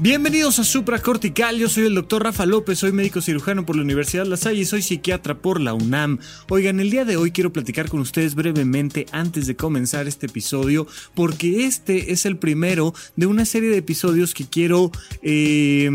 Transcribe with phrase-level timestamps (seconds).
[0.00, 4.26] Bienvenidos a Supracortical, yo soy el doctor Rafa López, soy médico cirujano por la Universidad
[4.26, 6.20] La Salle y soy psiquiatra por la UNAM.
[6.48, 10.86] Oigan, el día de hoy quiero platicar con ustedes brevemente antes de comenzar este episodio,
[11.16, 15.90] porque este es el primero de una serie de episodios que quiero eh,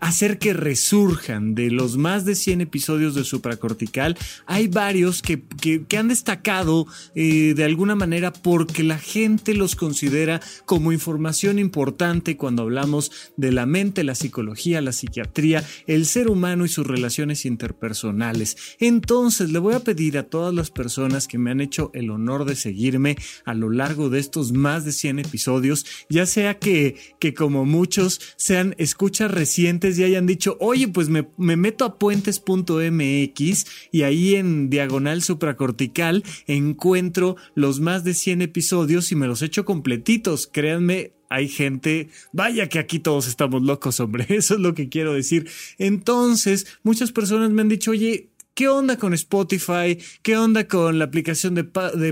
[0.00, 1.54] hacer que resurjan.
[1.54, 7.54] De los más de 100 episodios de Supracortical, hay varios que, que, han destacado eh,
[7.56, 13.52] de alguna manera porque la gente los considera como información importante cuando hablamos de de
[13.52, 18.56] la mente, la psicología, la psiquiatría, el ser humano y sus relaciones interpersonales.
[18.80, 22.44] Entonces le voy a pedir a todas las personas que me han hecho el honor
[22.44, 27.34] de seguirme a lo largo de estos más de 100 episodios, ya sea que, que
[27.34, 33.66] como muchos sean escuchas recientes y hayan dicho, oye, pues me, me meto a puentes.mx
[33.92, 39.64] y ahí en diagonal supracortical encuentro los más de 100 episodios y me los echo
[39.64, 40.48] completitos.
[40.52, 45.12] Créanme, hay gente, vaya que aquí todos estamos locos, hombre, eso es lo que quiero
[45.12, 45.48] decir.
[45.78, 49.98] Entonces, muchas personas me han dicho, oye, ¿Qué onda con Spotify?
[50.22, 51.64] ¿Qué onda con la aplicación de,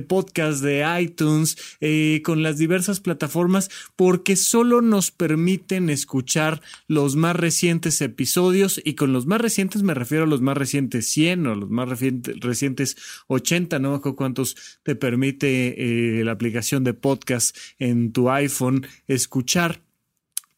[0.02, 1.56] podcast de iTunes?
[1.80, 8.92] Eh, con las diversas plataformas, porque solo nos permiten escuchar los más recientes episodios y
[8.92, 12.96] con los más recientes me refiero a los más recientes 100 o los más recientes
[13.28, 19.80] 80, no cuántos te permite eh, la aplicación de podcast en tu iPhone escuchar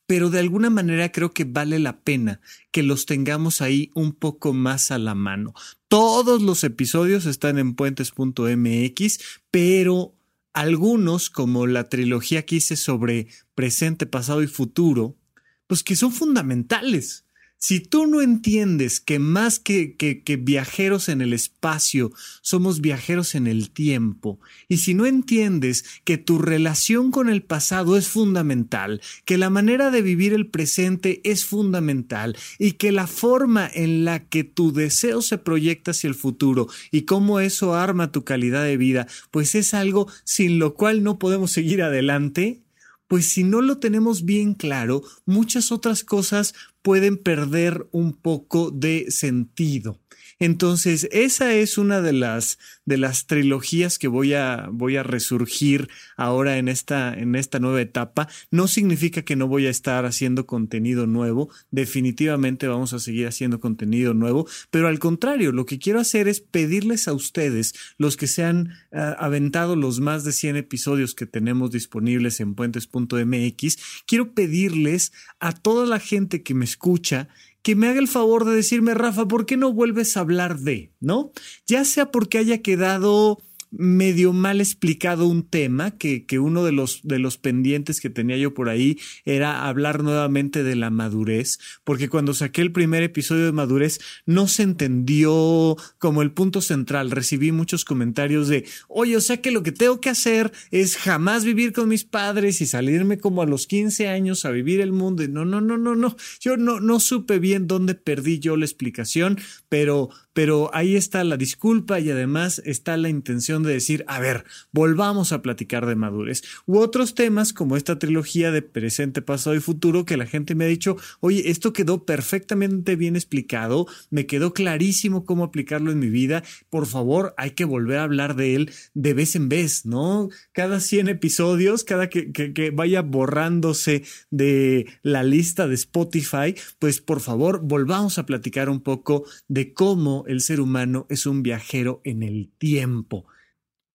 [0.06, 2.40] pero de alguna manera creo que vale la pena
[2.70, 5.52] que los tengamos ahí un poco más a la mano.
[5.88, 9.18] Todos los episodios están en puentes.mx,
[9.50, 10.14] pero
[10.52, 15.18] algunos, como la trilogía que hice sobre presente, pasado y futuro,
[15.66, 17.25] pues que son fundamentales.
[17.58, 22.12] Si tú no entiendes que más que, que, viajeros en el espacio,
[22.42, 27.96] somos viajeros en el tiempo, y si no entiendes que tu relación con el pasado
[27.96, 33.68] es fundamental, que la manera de vivir el presente es fundamental, y que la forma
[33.72, 38.22] en la que tu deseo se proyecta hacia el futuro y cómo eso arma tu
[38.24, 42.62] calidad de vida, pues es algo sin lo cual no podemos seguir adelante,
[43.08, 46.54] pues si no lo tenemos bien claro, muchas otras cosas
[46.86, 49.98] pueden perder un poco de sentido.
[50.38, 55.88] Entonces, esa es una de las, de las trilogías que voy a, voy a resurgir
[56.16, 58.28] ahora en esta, en esta nueva etapa.
[58.50, 61.48] No significa que no voy a estar haciendo contenido nuevo.
[61.70, 64.46] Definitivamente vamos a seguir haciendo contenido nuevo.
[64.70, 68.74] Pero al contrario, lo que quiero hacer es pedirles a ustedes, los que se han
[68.92, 75.52] ah, aventado los más de 100 episodios que tenemos disponibles en puentes.mx, quiero pedirles a
[75.52, 77.28] toda la gente que me escucha
[77.62, 80.92] que me haga el favor de decirme, Rafa, ¿por qué no vuelves a hablar de?
[81.00, 81.32] ¿No?
[81.66, 83.42] Ya sea porque haya quedado
[83.78, 88.36] medio mal explicado un tema, que, que, uno de los, de los pendientes que tenía
[88.36, 93.44] yo por ahí era hablar nuevamente de la madurez, porque cuando saqué el primer episodio
[93.44, 97.10] de madurez no se entendió como el punto central.
[97.10, 101.44] Recibí muchos comentarios de, oye, o sea que lo que tengo que hacer es jamás
[101.44, 105.22] vivir con mis padres y salirme como a los 15 años a vivir el mundo.
[105.22, 106.16] Y no, no, no, no, no.
[106.40, 109.38] Yo no, no supe bien dónde perdí yo la explicación,
[109.68, 114.44] pero pero ahí está la disculpa y además está la intención de decir, a ver,
[114.70, 116.42] volvamos a platicar de madurez.
[116.66, 120.66] U otros temas como esta trilogía de presente, pasado y futuro que la gente me
[120.66, 126.10] ha dicho, oye, esto quedó perfectamente bien explicado, me quedó clarísimo cómo aplicarlo en mi
[126.10, 130.28] vida, por favor, hay que volver a hablar de él de vez en vez, ¿no?
[130.52, 137.20] Cada 100 episodios, cada que, que vaya borrándose de la lista de Spotify, pues por
[137.20, 142.22] favor, volvamos a platicar un poco de cómo el ser humano es un viajero en
[142.22, 143.26] el tiempo.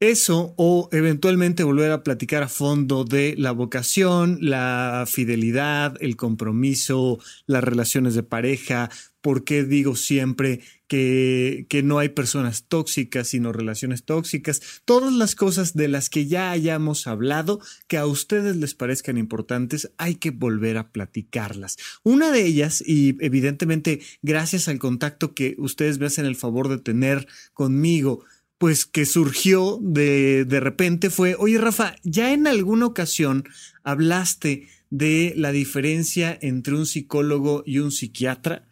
[0.01, 7.19] Eso o eventualmente volver a platicar a fondo de la vocación, la fidelidad, el compromiso,
[7.45, 8.89] las relaciones de pareja,
[9.21, 15.35] por qué digo siempre que, que, no hay personas tóxicas, sino relaciones tóxicas, todas las
[15.35, 20.31] cosas de las que ya hayamos hablado, que a ustedes les parezcan importantes, hay que
[20.31, 21.77] volver a platicarlas.
[22.01, 26.79] Una de ellas, y evidentemente gracias al contacto que ustedes me hacen el favor de
[26.79, 28.25] tener conmigo,
[28.61, 33.43] pues que surgió de, de repente fue, oye Rafa, ya en alguna ocasión
[33.83, 38.67] hablaste de la diferencia entre un psicólogo y un psiquiatra.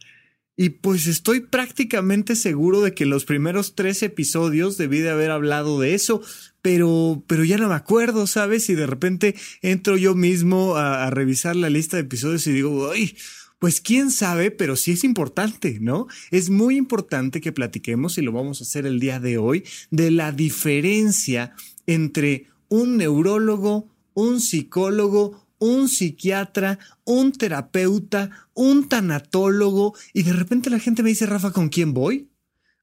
[0.55, 5.79] Y pues estoy prácticamente seguro de que los primeros tres episodios debí de haber hablado
[5.79, 6.21] de eso,
[6.61, 8.69] pero, pero ya no me acuerdo, ¿sabes?
[8.69, 9.33] Y de repente
[9.63, 13.17] entro yo mismo a, a revisar la lista de episodios y digo, ay,
[13.59, 16.07] Pues quién sabe, pero sí es importante, ¿no?
[16.31, 20.11] Es muy importante que platiquemos, y lo vamos a hacer el día de hoy, de
[20.11, 21.53] la diferencia
[21.85, 30.79] entre un neurólogo, un psicólogo, un psiquiatra, un terapeuta, un tanatólogo, y de repente la
[30.79, 32.29] gente me dice, Rafa, ¿con quién voy?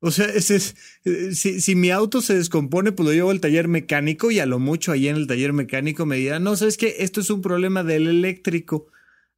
[0.01, 0.77] O sea, ese es,
[1.07, 4.47] eh, si, si, mi auto se descompone, pues lo llevo al taller mecánico y a
[4.47, 7.41] lo mucho ahí en el taller mecánico me dirán, no, sabes que esto es un
[7.41, 8.89] problema del eléctrico.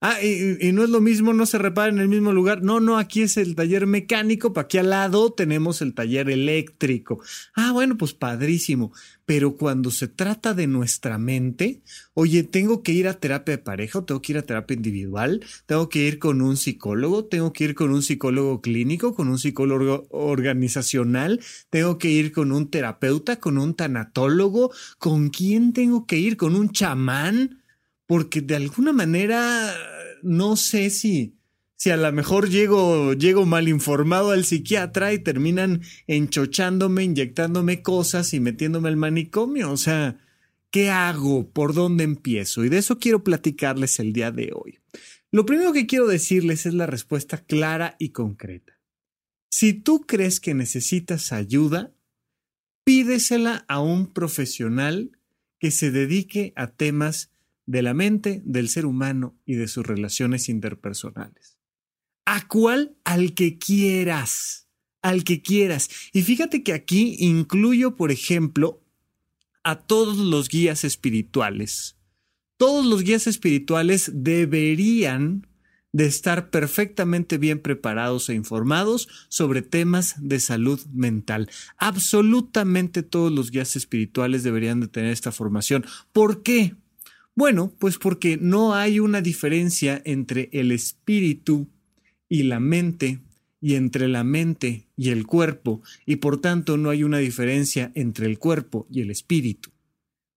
[0.01, 2.63] Ah, y, no es lo mismo, no se repara en el mismo lugar.
[2.63, 7.21] No, no, aquí es el taller mecánico, para aquí al lado tenemos el taller eléctrico.
[7.55, 8.93] Ah, bueno, pues padrísimo.
[9.27, 11.83] Pero cuando se trata de nuestra mente,
[12.15, 15.45] oye, tengo que ir a terapia de pareja, o tengo que ir a terapia individual,
[15.67, 19.39] tengo que ir con un psicólogo, tengo que ir con un psicólogo clínico, con un
[19.41, 21.41] psicólogo organizacional,
[21.71, 26.37] tengo que ir con un terapeuta, con un tanatólogo, ¿con quién tengo que ir?
[26.37, 27.59] ¿Con un chamán?
[28.09, 29.77] Porque de alguna manera
[30.23, 31.37] no sé si,
[31.77, 38.33] si a lo mejor llego, llego mal informado al psiquiatra y terminan enchochándome, inyectándome cosas
[38.33, 39.71] y metiéndome al manicomio.
[39.71, 40.19] O sea,
[40.71, 41.51] ¿qué hago?
[41.51, 42.65] ¿Por dónde empiezo?
[42.65, 44.79] Y de eso quiero platicarles el día de hoy.
[45.31, 48.81] Lo primero que quiero decirles es la respuesta clara y concreta.
[49.51, 51.93] Si tú crees que necesitas ayuda,
[52.85, 55.13] pídesela a un profesional
[55.59, 57.31] que se dedique a temas
[57.69, 61.59] de la mente, del ser humano y de sus relaciones interpersonales.
[62.25, 62.97] ¿A cuál?
[63.05, 64.69] Al que quieras,
[65.03, 65.91] al que quieras.
[66.15, 68.83] Y fíjate que aquí incluyo, por ejemplo,
[69.65, 71.99] a todos los guías espirituales.
[72.57, 75.47] Todos los guías espirituales deberían
[75.93, 81.51] de estar perfectamente bien preparados e informados sobre temas de salud mental.
[81.77, 85.85] Absolutamente todos los guías espirituales deberían de tener esta formación.
[86.13, 86.75] ¿Por qué?
[87.39, 91.69] Bueno, pues porque no hay una diferencia entre el espíritu
[92.29, 93.21] y la mente
[93.61, 98.27] y entre la mente y el cuerpo, y por tanto no hay una diferencia entre
[98.27, 99.71] el cuerpo y el espíritu.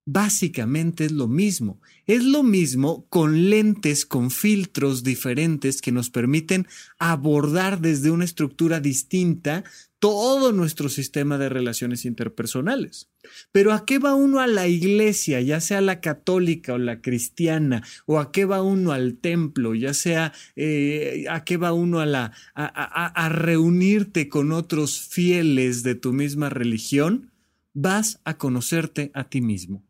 [0.06, 1.80] Básicamente es lo mismo.
[2.08, 6.68] Es lo mismo con lentes, con filtros diferentes que nos permiten
[6.98, 9.64] abordar desde una estructura distinta
[10.00, 13.12] todo nuestro sistema de relaciones interpersonales.
[13.52, 17.84] Pero ¿a qué va uno a la iglesia, ya sea la católica o la cristiana?
[18.08, 22.08] ¿O a qué va uno al templo, ya sea eh, a qué va uno a,
[22.08, 27.32] la, a reunirte con otros fieles de tu misma religión?
[27.76, 29.84] Vas a conocerte a ti mismo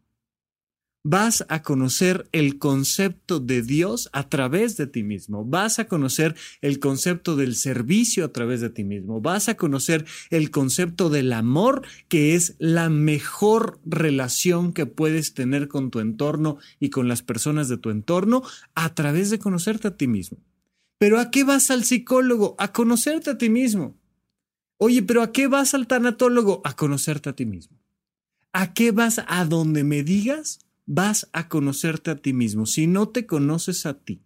[1.04, 6.36] vas a conocer el concepto de Dios a través de ti mismo, vas a conocer
[6.62, 11.34] el concepto del servicio a través de ti mismo, vas a conocer el concepto del
[11.34, 17.24] amor, que es la mejor relación que puedes tener con tu entorno y con las
[17.24, 18.44] personas de tu entorno
[18.76, 20.38] a través de conocerte a ti mismo.
[21.00, 22.56] Pero ¿a qué vas al psicólogo?
[22.60, 23.98] A conocerte a ti mismo.
[24.78, 26.62] Oye, pero ¿a qué vas al tanatólogo?
[26.64, 27.78] A conocerte a ti mismo.
[28.54, 30.60] ¿A qué vas a donde me digas?
[30.86, 32.66] Vas a conocerte a ti mismo.
[32.66, 34.24] Si no te conoces a ti,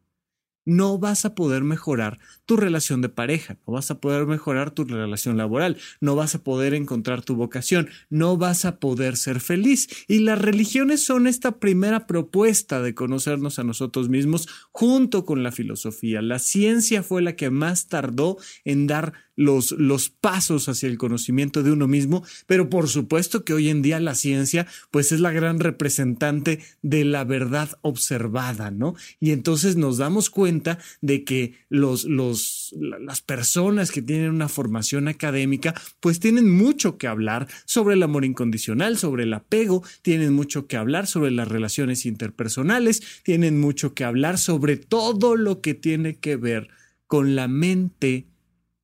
[0.66, 4.84] no vas a poder mejorar tu relación de pareja, no vas a poder mejorar tu
[4.84, 9.88] relación laboral, no vas a poder encontrar tu vocación, no vas a poder ser feliz.
[10.08, 15.52] Y las religiones son esta primera propuesta de conocernos a nosotros mismos junto con la
[15.52, 16.22] filosofía.
[16.22, 21.64] La ciencia fue la que más tardó en dar los, los pasos hacia el conocimiento
[21.64, 25.32] de uno mismo, pero por supuesto que hoy en día la ciencia pues es la
[25.32, 28.96] gran representante de la verdad observada, ¿no?
[29.20, 35.08] Y entonces nos damos cuenta de que los, los, las personas que tienen una formación
[35.08, 40.68] académica pues tienen mucho que hablar sobre el amor incondicional, sobre el apego, tienen mucho
[40.68, 46.16] que hablar sobre las relaciones interpersonales, tienen mucho que hablar sobre todo lo que tiene
[46.16, 46.70] que ver
[47.08, 48.28] con la mente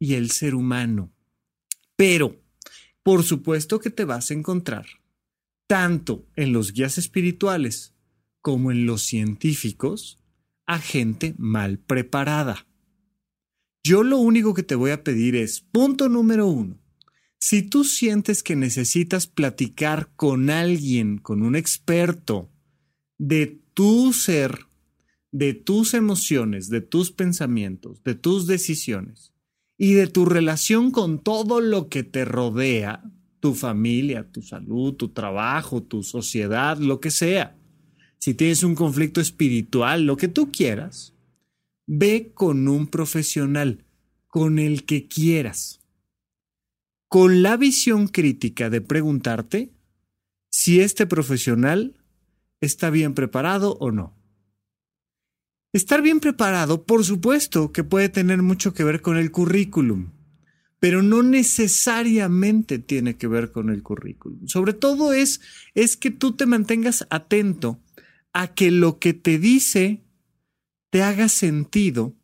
[0.02, 1.14] y el ser humano.
[1.96, 2.42] Pero,
[3.04, 4.88] por supuesto que te vas a encontrar,
[5.68, 7.94] tanto en los guías espirituales
[8.42, 10.20] como en los científicos,
[10.66, 12.66] a gente mal preparada.
[13.84, 16.80] Yo lo único que te voy a pedir es, punto número uno,
[17.38, 22.52] si tú sientes que necesitas platicar con alguien, con un experto
[23.20, 24.66] de tu ser,
[25.32, 29.31] de tus emociones, de tus pensamientos, de tus decisiones,
[29.84, 33.04] y de tu relación con todo lo que te rodea,
[33.40, 37.58] tu familia, tu salud, tu trabajo, tu sociedad, lo que sea.
[38.20, 41.16] Si tienes un conflicto espiritual, lo que tú quieras,
[41.88, 43.84] ve con un profesional,
[44.28, 45.80] con el que quieras,
[47.08, 49.72] con la visión crítica de preguntarte
[50.52, 51.96] si este profesional
[52.60, 54.16] está bien preparado o no.
[55.74, 60.12] Estar bien preparado, por supuesto, que puede tener mucho que ver con el currículum,
[60.80, 64.48] pero no necesariamente tiene que ver con el currículum.
[64.48, 65.40] Sobre todo es,
[65.74, 67.80] es que tú te mantengas atento
[68.34, 70.04] a que lo que te dice
[70.90, 72.16] te haga sentido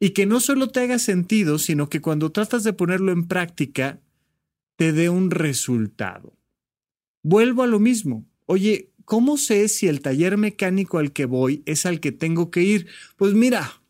[0.00, 4.00] y que no solo te haga sentido, sino que cuando tratas de ponerlo en práctica,
[4.76, 6.38] te dé un resultado.
[7.22, 8.24] Vuelvo a lo mismo.
[8.46, 12.60] Oye, ¿cómo sé si el taller mecánico al que voy es al que tengo que
[12.60, 12.88] ir?
[13.16, 13.80] Pues mira,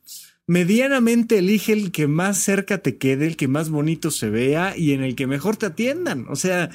[0.47, 4.93] medianamente elige el que más cerca te quede, el que más bonito se vea y
[4.93, 6.27] en el que mejor te atiendan.
[6.29, 6.71] O sea,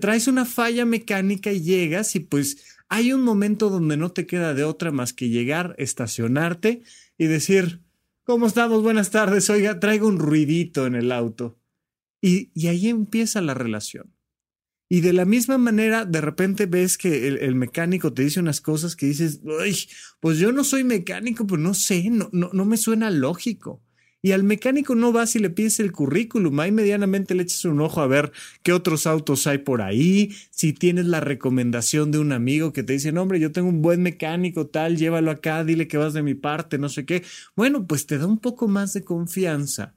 [0.00, 4.54] traes una falla mecánica y llegas y pues hay un momento donde no te queda
[4.54, 6.82] de otra más que llegar, estacionarte
[7.18, 7.82] y decir,
[8.24, 8.82] ¿cómo estamos?
[8.82, 11.58] Buenas tardes, oiga, traigo un ruidito en el auto.
[12.22, 14.17] Y, y ahí empieza la relación.
[14.88, 18.96] Y de la misma manera, de repente ves que el, mecánico te dice unas cosas
[18.96, 19.40] que dices,
[20.20, 23.82] pues yo no soy mecánico, pues no sé, no, no, no me suena lógico.
[24.20, 27.80] Y al mecánico no vas y le pides el currículum, ahí medianamente le echas un
[27.80, 28.32] ojo a ver
[28.64, 32.94] qué otros autos hay por ahí, si tienes la recomendación de un amigo que te
[32.94, 36.34] dice, hombre, yo tengo un buen mecánico tal, llévalo acá, dile que vas de mi
[36.34, 37.22] parte, no sé qué.
[37.54, 39.94] Bueno, pues te da un poco más de confianza,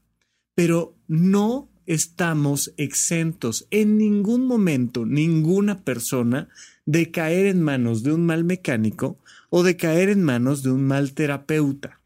[0.53, 6.49] pero no estamos exentos en ningún momento, ninguna persona,
[6.85, 9.19] de caer en manos de un mal mecánico
[9.49, 12.01] o de caer en manos de un mal terapeuta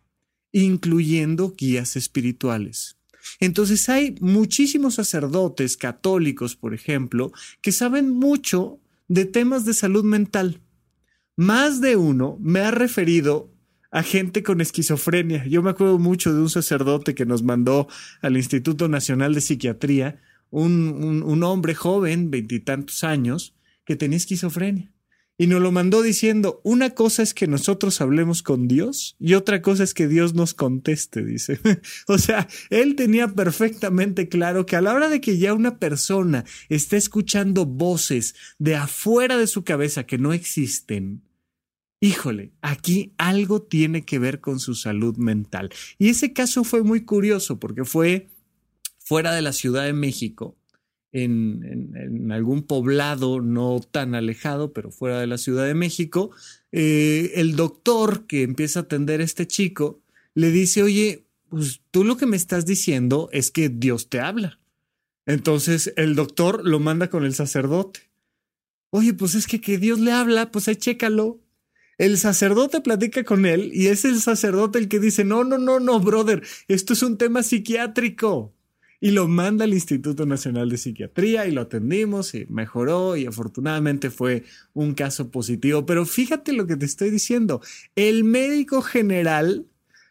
[0.56, 2.96] incluyendo guías espirituales.
[3.42, 10.62] Entonces hay muchísimos sacerdotes católicos, por ejemplo, que saben mucho de temas de salud mental.
[11.36, 13.52] Más de uno me ha referido
[13.92, 15.46] a gente con esquizofrenia.
[15.46, 17.88] Yo me acuerdo mucho de un sacerdote que nos mandó
[18.22, 24.92] al Instituto Nacional de Psiquiatría, un, un hombre joven, veintitantos años, que tenía esquizofrenia
[25.38, 29.62] y nos lo mandó diciendo, una cosa es que nosotros hablemos con Dios y otra
[29.62, 31.60] cosa es que Dios nos conteste, dice.
[32.08, 36.46] o sea, él tenía perfectamente claro que a la hora de que ya una persona
[36.70, 41.24] está escuchando voces de afuera de su cabeza que no existen,
[42.00, 45.70] híjole, aquí algo tiene que ver con su salud mental.
[45.98, 48.30] Y ese caso fue muy curioso porque fue
[49.00, 50.58] fuera de la Ciudad de México
[51.12, 56.32] en, algún poblado no tan alejado, pero fuera de la Ciudad de México,
[56.72, 60.02] eh, el doctor que empieza a atender a este chico
[60.34, 64.60] le dice, oye, pues tú lo que me estás diciendo es que Dios te habla.
[65.26, 68.12] Entonces el doctor lo manda con el sacerdote.
[68.90, 71.40] Oye, pues es que que Dios le habla, pues ahí chécalo.
[71.98, 75.80] El sacerdote platica con él y es el sacerdote el que dice, no, no, no,
[75.80, 78.54] no, brother, esto es un tema psiquiátrico
[79.00, 84.10] y lo manda al Instituto Nacional de Psiquiatría y lo atendimos y mejoró y afortunadamente
[84.10, 85.86] fue un caso positivo.
[85.86, 87.62] Pero fíjate lo que te estoy diciendo.
[87.96, 89.68] El médico general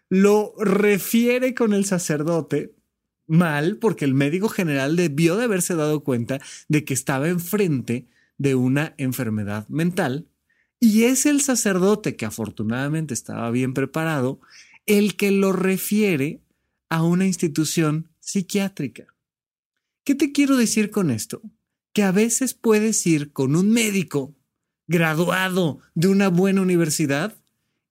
[0.09, 2.75] lo refiere con el sacerdote
[3.27, 8.07] mal porque el médico general debió de haberse dado cuenta de que estaba enfrente
[8.39, 10.29] de una enfermedad mental
[10.85, 14.39] y es el sacerdote que afortunadamente estaba bien preparado
[14.85, 16.43] el que lo refiere
[16.91, 19.07] a una institución psiquiátrica.
[20.05, 21.41] ¿Qué te quiero decir con esto?
[21.95, 24.35] Que a veces puedes ir con un médico
[24.87, 27.35] graduado de una buena universidad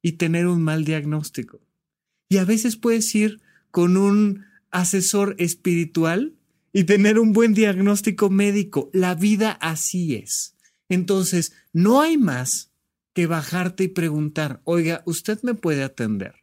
[0.04, 1.62] y tener un mal diagnóstico.
[2.30, 6.36] Y a veces puedes ir con un asesor espiritual
[6.72, 8.92] y tener un buen diagnóstico médico.
[8.94, 10.56] La vida así es.
[10.90, 12.70] Entonces, no hay más
[13.14, 16.36] que bajarte y preguntar, oiga, ¿usted me puede atender?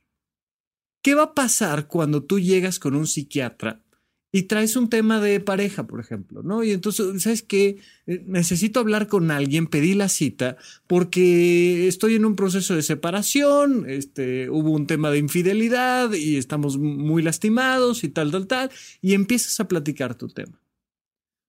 [1.02, 3.82] ¿Qué va a pasar cuando tú llegas con un psiquiatra
[4.32, 6.62] y traes un tema de pareja, por ejemplo, ¿no?
[6.62, 7.78] Y entonces, ¿sabes qué?
[8.06, 13.86] Eh, necesito hablar con alguien, pedí la cita porque estoy en un proceso de separación,
[13.88, 18.70] este, hubo un tema de infidelidad y estamos muy lastimados y tal, tal, tal,
[19.02, 20.60] y empiezas a platicar tu tema.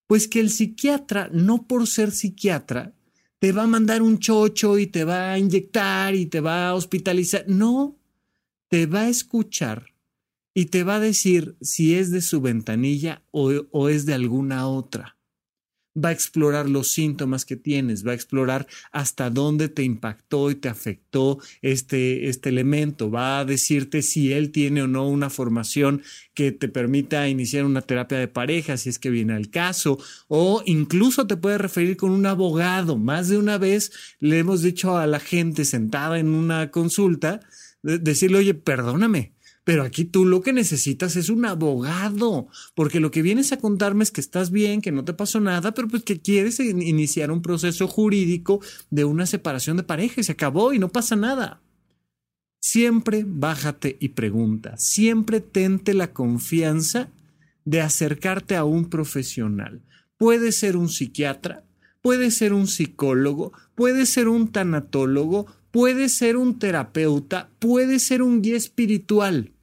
[0.07, 2.93] Pues que el psiquiatra, no por ser psiquiatra,
[3.41, 6.75] te va a mandar un chocho y te va a inyectar y te va a
[6.75, 7.43] hospitalizar.
[7.47, 7.97] No,
[8.67, 9.95] te va a escuchar
[10.53, 15.17] y te va a decir si es de su ventanilla o, es de alguna otra.
[15.93, 20.55] Va a explorar los síntomas que tienes, va a explorar hasta dónde te impactó y
[20.55, 26.01] te afectó este, este elemento, va a decirte si él tiene o no una formación
[26.33, 30.63] que te permita iniciar una terapia de pareja, si es que viene al caso, o
[30.65, 32.97] incluso te puede referir con un abogado.
[32.97, 37.41] Más de una vez le hemos dicho a la gente sentada en una consulta,
[37.83, 39.33] decirle, oye, perdóname,
[39.63, 44.03] pero aquí tú lo que necesitas es un abogado, porque lo que vienes a contarme
[44.03, 47.41] es que estás bien, que no te pasó nada, pero pues que quieres iniciar un
[47.41, 51.61] proceso jurídico de una separación de pareja se acabó y no pasa nada.
[52.63, 57.09] siempre bájate y pregunta, siempre tente la confianza
[57.65, 59.81] de acercarte a un profesional.
[60.17, 61.63] Puede ser un psiquiatra,
[62.01, 68.41] puede ser un psicólogo, puede ser un tanatólogo, puede ser un terapeuta, puede ser un
[68.41, 69.53] guía espiritual.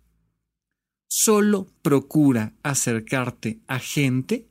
[1.08, 4.48] Solo procura acercarte a gente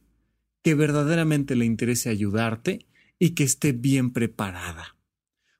[0.64, 2.86] que verdaderamente le interese ayudarte
[3.20, 4.96] y que esté bien preparada.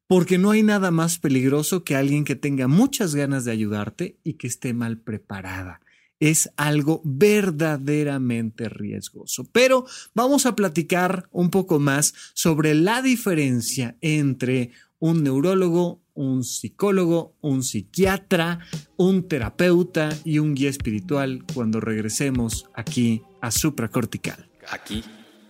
[0.08, 4.34] Porque no hay nada más peligroso que alguien que tenga muchas ganas de ayudarte y
[4.34, 5.82] que esté mal preparada
[6.20, 9.48] es algo verdaderamente riesgoso.
[9.52, 9.86] Pero
[10.16, 17.64] vamos a platicar un poco más sobre la diferencia entre un neurólogo, un psicólogo, un
[17.64, 18.60] psiquiatra,
[18.96, 24.50] un terapeuta y un guía espiritual cuando regresemos aquí a supracortical.
[24.70, 25.04] Aquí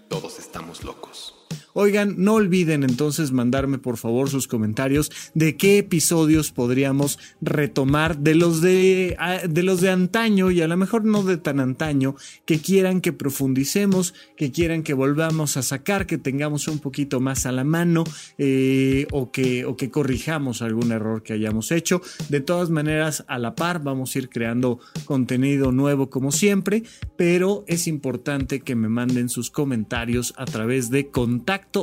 [0.09, 1.36] todos estamos locos.
[1.79, 8.33] Oigan, no olviden entonces mandarme por favor sus comentarios de qué episodios podríamos retomar de
[8.33, 9.15] los de,
[9.47, 13.13] de los de antaño y a lo mejor no de tan antaño, que quieran que
[13.13, 18.05] profundicemos, que quieran que volvamos a sacar, que tengamos un poquito más a la mano
[18.39, 22.01] eh, o, que, o que corrijamos algún error que hayamos hecho.
[22.29, 26.81] De todas maneras, a la par vamos a ir creando contenido nuevo como siempre,
[27.17, 31.36] pero es importante que me manden sus comentarios a través de contacto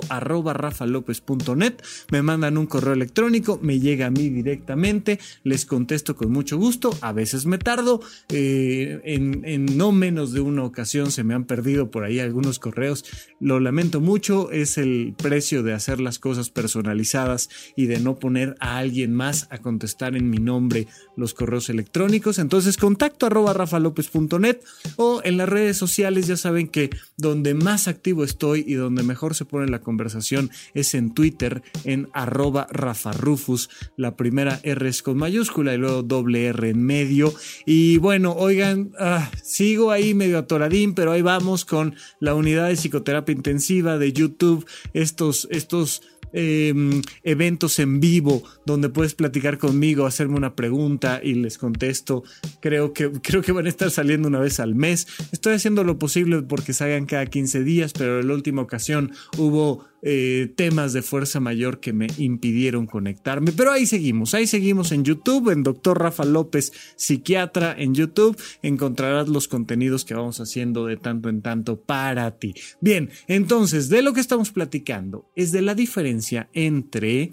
[0.09, 1.75] arroba rafalopez.net,
[2.11, 6.97] me mandan un correo electrónico, me llega a mí directamente, les contesto con mucho gusto,
[7.01, 11.91] a veces me tardo, eh, en, no menos de una ocasión se me han perdido
[11.91, 13.05] por ahí algunos correos,
[13.41, 18.57] lo lamento mucho, es el precio de hacer las cosas personalizadas y de no poner
[18.61, 24.61] a alguien más a contestar en mi nombre los correos electrónicos, entonces contacto arroba rafalopez.net
[24.97, 29.35] o en las redes sociales ya saben que donde más activo estoy y donde mejor
[29.35, 33.69] se pone la conversación es en Twitter en arroba rafarufus.
[33.97, 37.33] La primera R es con mayúscula y luego doble R en medio.
[37.67, 42.77] Y bueno, oigan, ah, sigo ahí medio atoradín, pero ahí vamos con la unidad de
[42.77, 44.67] psicoterapia intensiva de YouTube.
[44.93, 46.03] Estos, estos
[46.37, 52.25] Em, eventos en vivo donde puedes platicar conmigo, hacerme una pregunta y les contesto.
[52.61, 55.07] Creo que, creo que van a estar saliendo una vez al mes.
[55.31, 59.87] Estoy haciendo lo posible porque salgan cada 15 días, pero en la última ocasión hubo
[60.07, 63.53] eh, temas de fuerza mayor que me impidieron conectarme.
[63.53, 68.37] Pero ahí seguimos, ahí seguimos en YouTube, en Doctor Rafa López, psiquiatra en YouTube.
[68.63, 72.55] Encontrarás los contenidos que vamos haciendo de tanto en tanto para ti.
[72.81, 77.33] Bien, entonces, de lo que estamos platicando es de la diferencia entre...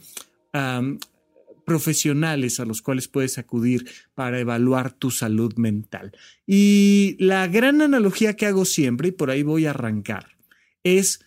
[1.64, 6.12] profesionales a los cuales puedes acudir para evaluar tu salud mental.
[6.46, 10.36] Y la gran analogía que hago siempre, y por ahí voy a arrancar,
[10.84, 11.22] es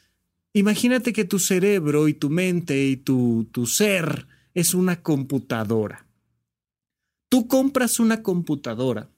[0.56, 6.06] Imagínate que tu cerebro y tu mente y tu, tu ser es una computadora.
[7.28, 9.10] Tú compras una computadora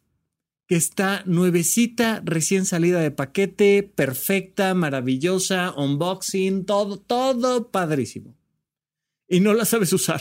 [0.66, 8.34] que está nuevecita, recién salida de paquete, perfecta, maravillosa, unboxing, todo, todo padrísimo.
[9.28, 10.20] Y no la sabes usar.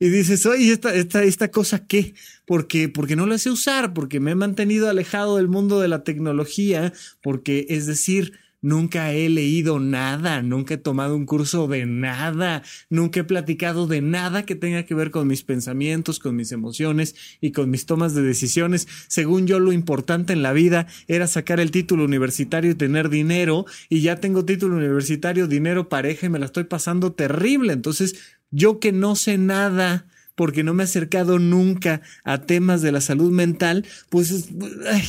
[0.00, 2.14] Y dices, oye, ¿esta, esta, esta cosa qué?
[2.46, 6.04] Porque, porque no la sé usar, porque me he mantenido alejado del mundo de la
[6.04, 12.64] tecnología, porque es decir, Nunca he leído nada, nunca he tomado un curso de nada,
[12.90, 17.14] nunca he platicado de nada que tenga que ver con mis pensamientos, con mis emociones
[17.40, 18.88] y con mis tomas de decisiones.
[19.06, 23.64] Según yo, lo importante en la vida era sacar el título universitario y tener dinero,
[23.88, 27.72] y ya tengo título universitario, dinero, pareja y me la estoy pasando terrible.
[27.72, 28.16] Entonces,
[28.50, 30.06] yo que no sé nada,
[30.38, 34.48] porque no me he acercado nunca a temas de la salud mental, pues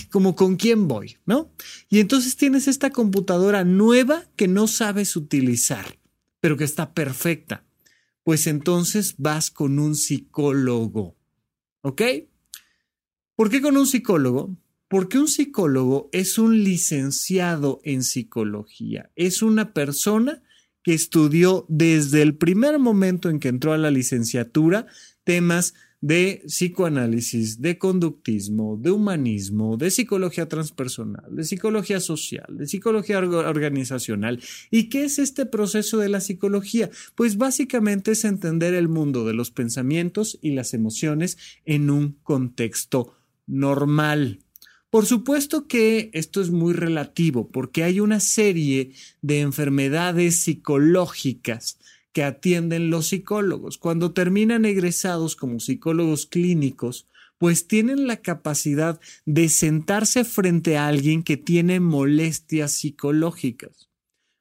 [0.09, 1.53] como con quién voy, ¿no?
[1.87, 5.99] Y entonces tienes esta computadora nueva que no sabes utilizar,
[6.39, 7.63] pero que está perfecta.
[8.23, 11.15] Pues entonces vas con un psicólogo,
[11.81, 12.01] ¿ok?
[13.35, 14.57] ¿Por qué con un psicólogo?
[14.87, 20.41] Porque un psicólogo es un licenciado en psicología, es una persona
[20.83, 24.87] que estudió desde el primer momento en que entró a la licenciatura
[25.23, 33.19] temas de psicoanálisis, de conductismo, de humanismo, de psicología transpersonal, de psicología social, de psicología
[33.19, 34.39] organizacional.
[34.71, 36.89] ¿Y qué es este proceso de la psicología?
[37.15, 43.13] Pues básicamente es entender el mundo de los pensamientos y las emociones en un contexto
[43.45, 44.39] normal.
[44.89, 51.77] Por supuesto que esto es muy relativo porque hay una serie de enfermedades psicológicas
[52.13, 53.78] que atienden los psicólogos.
[53.78, 61.24] Cuando terminan egresados como psicólogos clínicos, pues tienen la capacidad de sentarse frente a alguien
[61.24, 63.89] que tiene molestias psicológicas.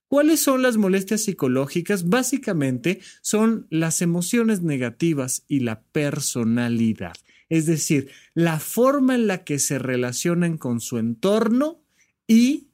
[0.09, 2.09] ¿Cuáles son las molestias psicológicas?
[2.09, 7.15] Básicamente son las emociones negativas y la personalidad.
[7.51, 11.83] Es decir, la forma en la que se relacionan con su entorno
[12.27, 12.69] y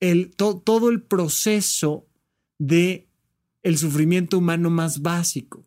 [0.00, 2.06] el, todo el proceso
[2.58, 3.05] de
[3.66, 5.66] el sufrimiento humano más básico.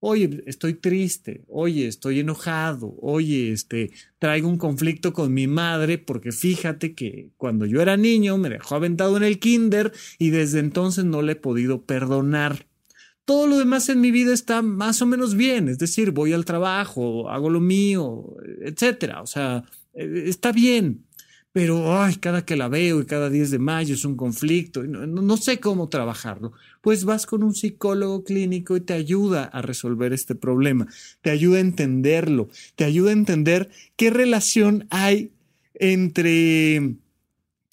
[0.00, 6.32] Oye, estoy triste, oye, estoy enojado, oye, este, traigo un conflicto con mi madre porque
[6.32, 11.04] fíjate que cuando yo era niño me dejó aventado en el kinder y desde entonces
[11.04, 12.66] no le he podido perdonar.
[13.26, 16.46] Todo lo demás en mi vida está más o menos bien, es decir, voy al
[16.46, 21.04] trabajo, hago lo mío, etcétera, o sea, eh, está bien
[21.54, 25.06] pero ay, cada que la veo y cada 10 de mayo es un conflicto, no,
[25.06, 26.52] no, sé cómo trabajarlo.
[26.80, 30.88] Pues vas con un psicólogo clínico y te ayuda a resolver este problema,
[31.22, 35.30] te ayuda a entenderlo, te ayuda a entender qué relación hay
[35.74, 36.96] entre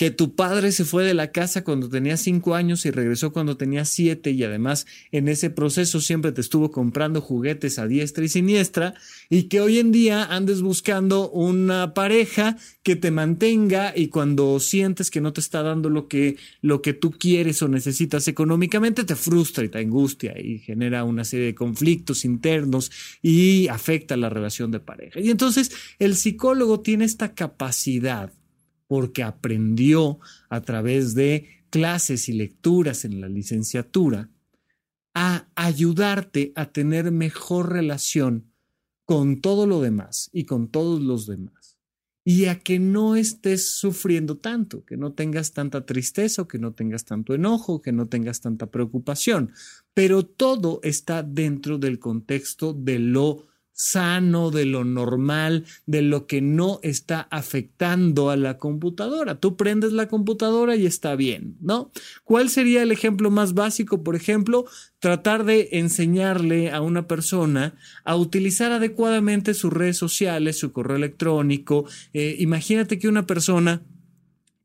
[0.01, 3.55] que tu padre se fue de la casa cuando tenía cinco años y regresó cuando
[3.55, 8.27] tenía siete y además en ese proceso siempre te estuvo comprando juguetes a diestra y
[8.27, 8.95] siniestra
[9.29, 15.11] y que hoy en día andes buscando una pareja que te mantenga y cuando sientes
[15.11, 19.15] que no te está dando lo que, lo que tú quieres o necesitas económicamente te
[19.15, 24.71] frustra y te angustia y genera una serie de conflictos internos y afecta la relación
[24.71, 25.19] de pareja.
[25.19, 28.31] Y entonces el psicólogo tiene esta capacidad
[28.91, 34.29] porque aprendió a través de clases y lecturas en la licenciatura
[35.13, 38.51] a ayudarte a tener mejor relación
[39.05, 41.77] con todo lo demás y con todos los demás.
[42.25, 47.05] Y a que no estés sufriendo tanto, que no tengas tanta tristeza, que no tengas
[47.05, 49.53] tanto enojo, que no tengas tanta preocupación.
[49.93, 53.47] Pero todo está dentro del contexto de lo
[53.81, 59.39] sano, de lo normal, de lo que no está afectando a la computadora.
[59.39, 61.91] Tú prendes la computadora y está bien, ¿no?
[62.23, 64.03] ¿Cuál sería el ejemplo más básico?
[64.03, 64.65] Por ejemplo,
[64.99, 71.85] tratar de enseñarle a una persona a utilizar adecuadamente sus redes sociales, su correo electrónico.
[72.13, 73.81] Eh, imagínate que una persona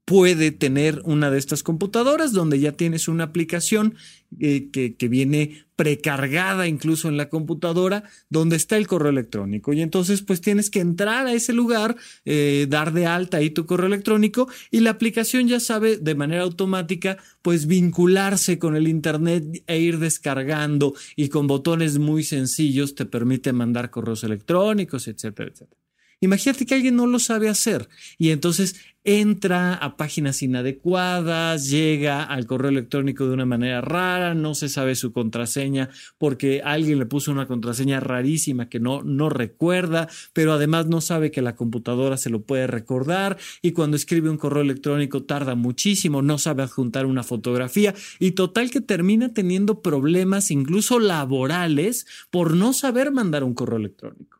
[0.07, 3.97] puede tener una de estas computadoras donde ya tienes una aplicación
[4.39, 9.73] eh, que, viene precargada incluso en la computadora donde está el correo electrónico.
[9.73, 13.67] Y entonces pues tienes que entrar a ese lugar eh, dar de alta ahí tu
[13.67, 19.65] correo electrónico y la aplicación ya sabe de manera automática pues vincularse con el internet
[19.67, 25.86] e ir descargando y con botones muy sencillos te permite mandar correos electrónicos etcétera etcétera
[26.21, 27.89] Imagínate que alguien no lo sabe hacer.
[28.17, 34.57] Y entonces entra a páginas inadecuadas, llega al correo electrónico de una manera rara, no
[34.57, 40.09] se sabe su contraseña porque alguien le puso una contraseña rarísima que no, no recuerda,
[40.33, 43.37] pero además no sabe que la computadora se lo puede recordar.
[43.63, 47.95] Y cuando escribe un correo electrónico tarda muchísimo, no sabe adjuntar una fotografía.
[48.19, 54.36] Y total que termina teniendo problemas incluso laborales por no saber mandar un correo electrónico.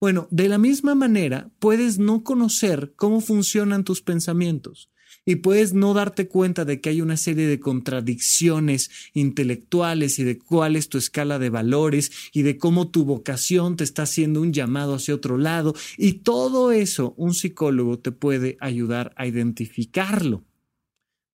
[0.00, 4.90] Bueno, de la misma manera, puedes no conocer cómo funcionan tus pensamientos
[5.24, 10.38] y puedes no darte cuenta de que hay una serie de contradicciones intelectuales y de
[10.38, 14.52] cuál es tu escala de valores y de cómo tu vocación te está haciendo un
[14.52, 20.44] llamado hacia otro lado y todo eso un psicólogo te puede ayudar a identificarlo.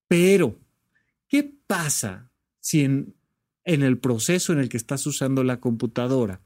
[0.07, 0.57] Pero,
[1.27, 3.13] ¿qué pasa si en,
[3.65, 6.41] en el proceso en el que estás usando la computadora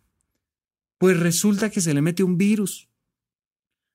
[0.98, 2.90] pues resulta que se le mete un virus.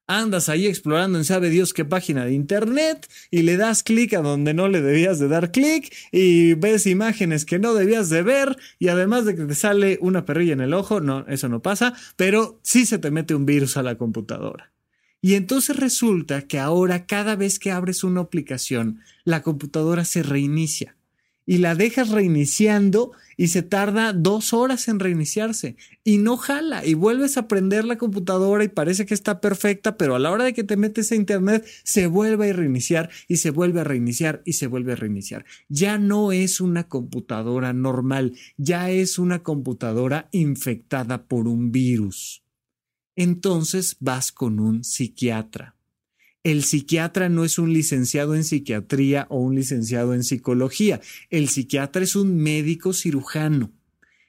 [0.08, 4.20] Andas ahí explorando en sabe Dios qué página de internet y le das clic a
[4.20, 8.56] donde no le debías de dar clic y ves imágenes que no debías de ver
[8.78, 11.94] y además de que te sale una perrilla en el ojo, no, eso no pasa,
[12.16, 14.72] pero sí se te mete un virus a la computadora.
[15.20, 20.96] Y entonces resulta que ahora cada vez que abres una aplicación, la computadora se reinicia
[21.46, 26.94] y la dejas reiniciando y se tarda dos horas en reiniciarse y no jala y
[26.94, 30.52] vuelves a prender la computadora y parece que está perfecta, pero a la hora de
[30.52, 34.54] que te metes a internet se vuelve a reiniciar y se vuelve a reiniciar y
[34.54, 35.44] se vuelve a reiniciar.
[35.68, 42.44] Ya no es una computadora normal, ya es una computadora infectada por un virus.
[43.16, 45.76] Entonces vas con un psiquiatra
[46.44, 51.00] el psiquiatra no es un licenciado en psiquiatría o un licenciado en psicología.
[51.30, 53.70] El psiquiatra es un médico cirujano.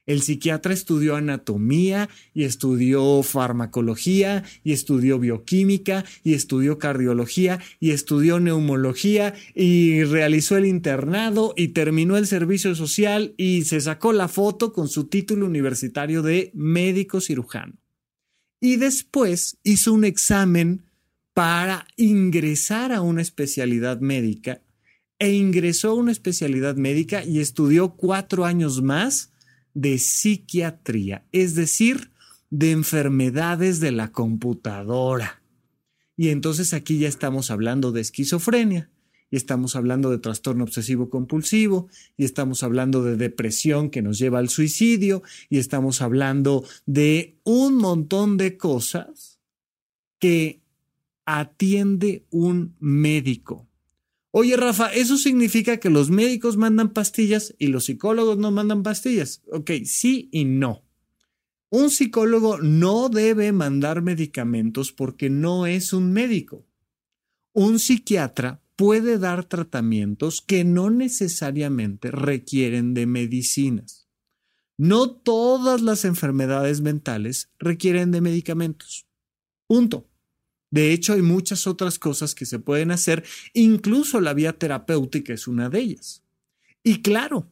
[0.05, 8.41] El psiquiatra estudió anatomía y estudió farmacología y estudió bioquímica y estudió cardiología y estudió
[8.41, 14.73] neumología y realizó el internado y terminó el servicio social y se sacó la foto
[14.73, 17.75] con su título universitario de médico cirujano.
[18.59, 20.83] Y después hizo un examen
[21.33, 24.61] para ingresar a una especialidad médica
[25.19, 29.31] e ingresó a una especialidad médica y estudió cuatro años más
[29.73, 32.11] de psiquiatría, es decir,
[32.49, 35.41] de enfermedades de la computadora.
[36.15, 38.89] Y entonces aquí ya estamos hablando de esquizofrenia,
[39.31, 44.37] y estamos hablando de trastorno obsesivo compulsivo, y estamos hablando de depresión que nos lleva
[44.37, 49.39] al suicidio, y estamos hablando de un montón de cosas
[50.19, 50.62] que
[51.25, 53.67] atiende un médico.
[54.31, 59.43] Oye, Rafa, ¿eso significa que los médicos mandan pastillas y los psicólogos no mandan pastillas?
[59.51, 60.83] Ok, sí y no.
[61.69, 66.65] Un psicólogo no debe mandar medicamentos porque no es un médico.
[67.51, 74.07] Un psiquiatra puede dar tratamientos que no necesariamente requieren de medicinas.
[74.77, 79.07] No todas las enfermedades mentales requieren de medicamentos.
[79.67, 80.09] Punto.
[80.73, 85.47] De hecho, hay muchas otras cosas que se pueden hacer, incluso la vía terapéutica es
[85.47, 86.23] una de ellas.
[86.81, 87.47] Y claro,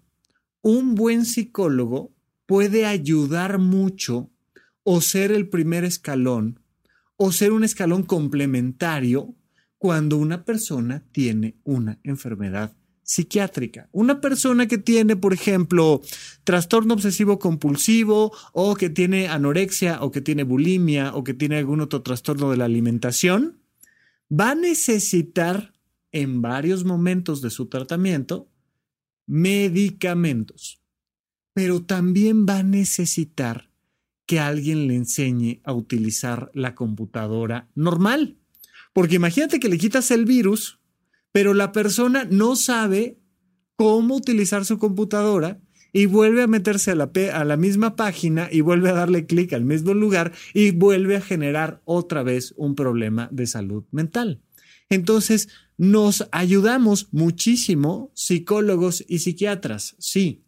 [0.63, 2.11] un buen psicólogo
[2.47, 4.31] puede ayudar mucho
[4.81, 6.61] o ser el primer escalón
[7.15, 9.35] o ser un escalón complementario
[9.77, 12.73] cuando una persona tiene una enfermedad
[13.11, 13.89] psiquiátrica.
[13.91, 16.01] Una persona que tiene, por ejemplo,
[16.45, 21.81] trastorno obsesivo compulsivo o que tiene anorexia o que tiene bulimia o que tiene algún
[21.81, 23.59] otro trastorno de la alimentación,
[24.31, 25.73] va a necesitar
[26.13, 28.47] en varios momentos de su tratamiento
[29.27, 30.81] medicamentos,
[31.53, 33.69] pero también va a necesitar
[34.25, 38.37] que alguien le enseñe a utilizar la computadora normal.
[38.93, 40.80] Porque imagínate que le quitas el virus
[41.31, 43.17] pero la persona no sabe
[43.75, 45.59] cómo utilizar su computadora
[45.93, 49.53] y vuelve a meterse a la, a la misma página y vuelve a darle clic
[49.53, 54.41] al mismo lugar y vuelve a generar otra vez un problema de salud mental.
[54.89, 60.43] Entonces, nos ayudamos muchísimo psicólogos y psiquiatras, sí.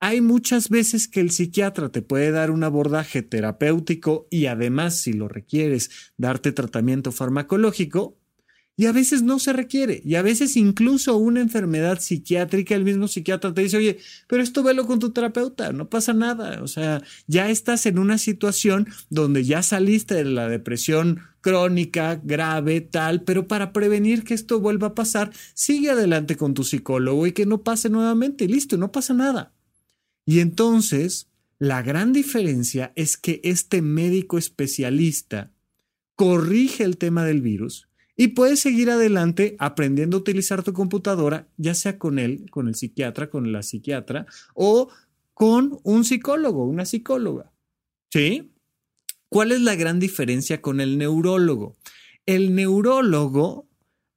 [0.00, 5.12] Hay muchas veces que el psiquiatra te puede dar un abordaje terapéutico y además, si
[5.12, 8.17] lo requieres, darte tratamiento farmacológico,
[8.78, 10.00] y a veces no se requiere.
[10.04, 14.62] Y a veces incluso una enfermedad psiquiátrica, el mismo psiquiatra te dice, oye, pero esto
[14.62, 16.62] velo con tu terapeuta, no pasa nada.
[16.62, 22.80] O sea, ya estás en una situación donde ya saliste de la depresión crónica, grave,
[22.80, 27.32] tal, pero para prevenir que esto vuelva a pasar, sigue adelante con tu psicólogo y
[27.32, 28.46] que no pase nuevamente.
[28.46, 29.52] Listo, no pasa nada.
[30.24, 31.26] Y entonces,
[31.58, 35.50] la gran diferencia es que este médico especialista
[36.14, 37.87] corrige el tema del virus
[38.20, 42.74] y puedes seguir adelante aprendiendo a utilizar tu computadora, ya sea con él, con el
[42.74, 44.90] psiquiatra, con la psiquiatra o
[45.34, 47.52] con un psicólogo, una psicóloga.
[48.10, 48.52] ¿Sí?
[49.28, 51.76] ¿Cuál es la gran diferencia con el neurólogo?
[52.26, 53.68] El neurólogo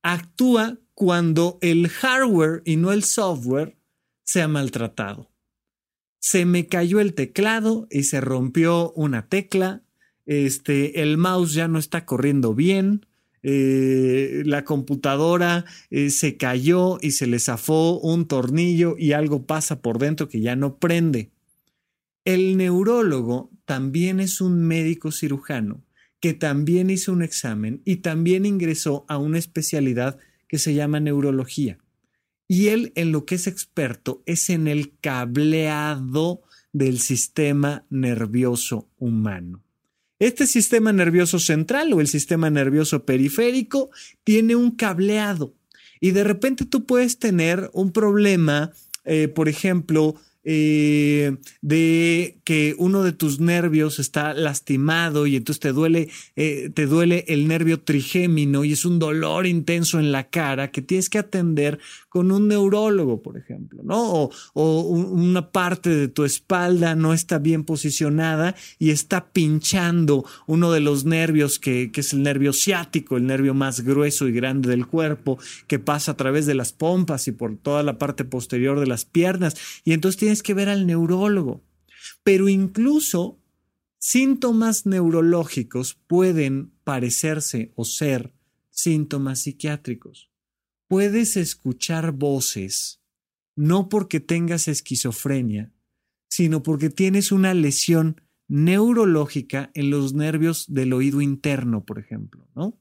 [0.01, 3.77] actúa cuando el hardware y no el software
[4.23, 5.29] se ha maltratado.
[6.17, 9.83] Se me cayó el teclado y se rompió una tecla.
[10.25, 13.05] Este, el mouse ya no está corriendo bien
[13.43, 19.81] eh, la computadora eh, se cayó y se le zafó un tornillo y algo pasa
[19.81, 21.31] por dentro que ya no prende.
[22.23, 25.83] El neurólogo también es un médico cirujano
[26.19, 31.79] que también hizo un examen y también ingresó a una especialidad que se llama neurología.
[32.47, 39.63] Y él en lo que es experto es en el cableado del sistema nervioso humano.
[40.21, 43.89] Este sistema nervioso central o el sistema nervioso periférico
[44.23, 45.55] tiene un cableado
[45.99, 48.71] y de repente tú puedes tener un problema,
[49.03, 55.71] eh, por ejemplo, eh, de que uno de tus nervios está lastimado y entonces te
[55.71, 60.69] duele, eh, te duele el nervio trigémino y es un dolor intenso en la cara
[60.69, 61.79] que tienes que atender
[62.11, 64.29] con un neurólogo, por ejemplo, ¿no?
[64.53, 70.81] O, una parte de tu espalda no está bien posicionada y está pinchando uno de
[70.81, 75.39] los nervios que, es el nervio ciático, el nervio más grueso y grande del cuerpo,
[75.67, 79.05] que pasa a través de las pompas y por toda la parte posterior de las
[79.05, 79.55] piernas.
[79.85, 81.63] Y entonces tienes que ver al neurólogo.
[82.25, 83.39] Pero incluso
[83.99, 88.33] síntomas neurológicos pueden parecerse o ser
[88.69, 90.30] síntomas psiquiátricos.
[90.91, 92.99] Puedes escuchar voces,
[93.55, 95.71] no porque tengas esquizofrenia,
[96.29, 102.77] sino porque tienes una lesión neurológica en los nervios del oído interno, por ejemplo, ¿no?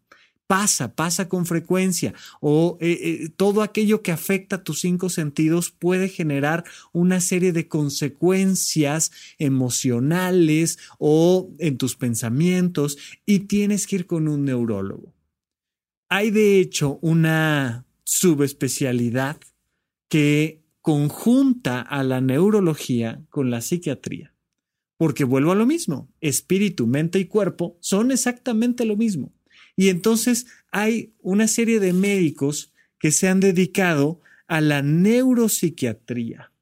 [0.48, 6.08] pasa, pasa con frecuencia o eh, eh, todo aquello que afecta tus cinco sentidos puede
[6.08, 14.26] generar una serie de consecuencias emocionales o en tus pensamientos y tienes que ir con
[14.26, 15.14] un neurólogo.
[16.08, 19.38] Hay de hecho una subespecialidad
[20.08, 24.34] que conjunta a la neurología con la psiquiatría
[25.00, 29.32] porque vuelvo a lo mismo, espíritu, mente y cuerpo son exactamente lo mismo.
[29.74, 36.52] Y entonces hay una serie de médicos que se han dedicado a la neuropsiquiatría.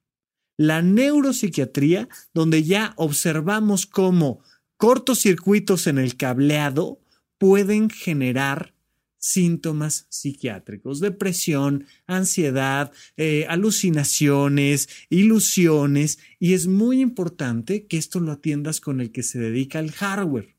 [0.57, 4.41] La neuropsiquiatría, donde ya observamos cómo
[4.77, 7.01] cortocircuitos en el cableado
[7.39, 8.73] pueden generar
[9.19, 18.81] síntomas psiquiátricos, depresión, ansiedad, eh, alucinaciones, ilusiones, y es muy importante que esto lo atiendas
[18.81, 20.57] con el que se dedica al hardware.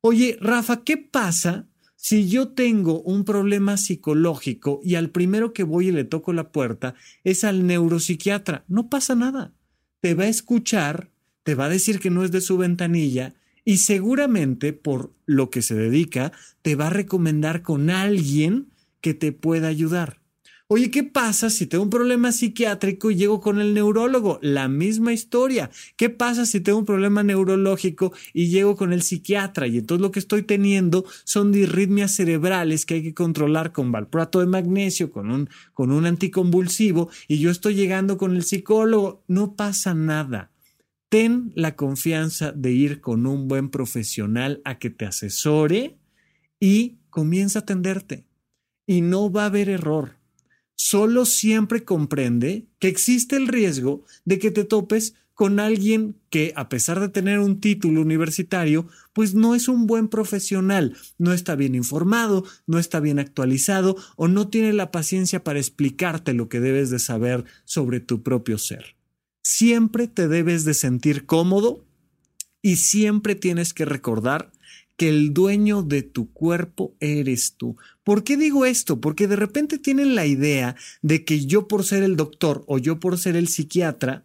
[0.00, 5.88] Oye, Rafa, ¿qué pasa si yo tengo un problema psicológico y al primero que voy
[5.88, 8.64] y le toco la puerta es al neuropsiquiatra?
[8.68, 9.54] No pasa nada.
[10.00, 11.10] Te va a escuchar,
[11.42, 15.62] te va a decir que no es de su ventanilla y seguramente por lo que
[15.62, 18.68] se dedica te va a recomendar con alguien
[19.00, 20.24] que te pueda ayudar.
[20.66, 24.38] Oye, ¿qué pasa si tengo un problema psiquiátrico y llego con el neurólogo?
[24.40, 25.70] La misma historia.
[25.96, 29.66] ¿Qué pasa si tengo un problema neurológico y llego con el psiquiatra?
[29.66, 34.40] Y entonces lo que estoy teniendo son disritmias cerebrales que hay que controlar con valproato
[34.40, 39.22] de magnesio, con un, con un anticonvulsivo, y yo estoy llegando con el psicólogo.
[39.28, 40.53] No pasa nada
[41.14, 45.96] ten la confianza de ir con un buen profesional a que te asesore
[46.58, 48.26] y comienza a atenderte.
[48.84, 50.16] Y no va a haber error.
[50.74, 56.68] Solo siempre comprende que existe el riesgo de que te topes con alguien que, a
[56.68, 61.76] pesar de tener un título universitario, pues no es un buen profesional, no está bien
[61.76, 66.90] informado, no está bien actualizado o no tiene la paciencia para explicarte lo que debes
[66.90, 68.96] de saber sobre tu propio ser
[69.44, 71.84] siempre te debes de sentir cómodo
[72.62, 74.50] y siempre tienes que recordar
[74.96, 77.76] que el dueño de tu cuerpo eres tú.
[78.04, 79.00] ¿Por qué digo esto?
[79.00, 82.98] Porque de repente tienen la idea de que yo por ser el doctor o yo
[83.00, 84.24] por ser el psiquiatra,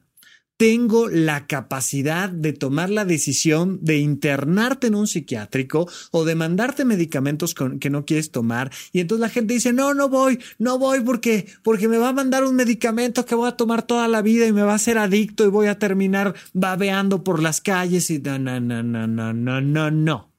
[0.60, 6.84] tengo la capacidad de tomar la decisión de internarte en un psiquiátrico o de mandarte
[6.84, 8.70] medicamentos que no quieres tomar.
[8.92, 12.14] Y entonces la gente dice, no, no voy, no voy porque, porque me va a
[12.14, 14.98] mandar un medicamento que voy a tomar toda la vida y me va a hacer
[14.98, 19.32] adicto y voy a terminar babeando por las calles y no, no, no, no, no,
[19.32, 20.34] no, no, no.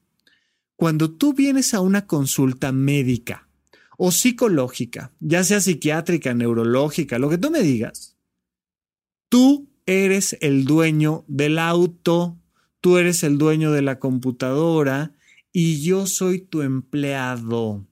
[0.77, 3.49] Cuando tú vienes a una consulta médica
[3.97, 8.19] o psicológica, ya sea psiquiátrica, neurológica, lo que tú me digas,
[9.31, 12.39] tú eres el dueño del auto,
[12.81, 15.17] tú eres el dueño de la computadora
[15.53, 17.85] y yo soy tu empleado.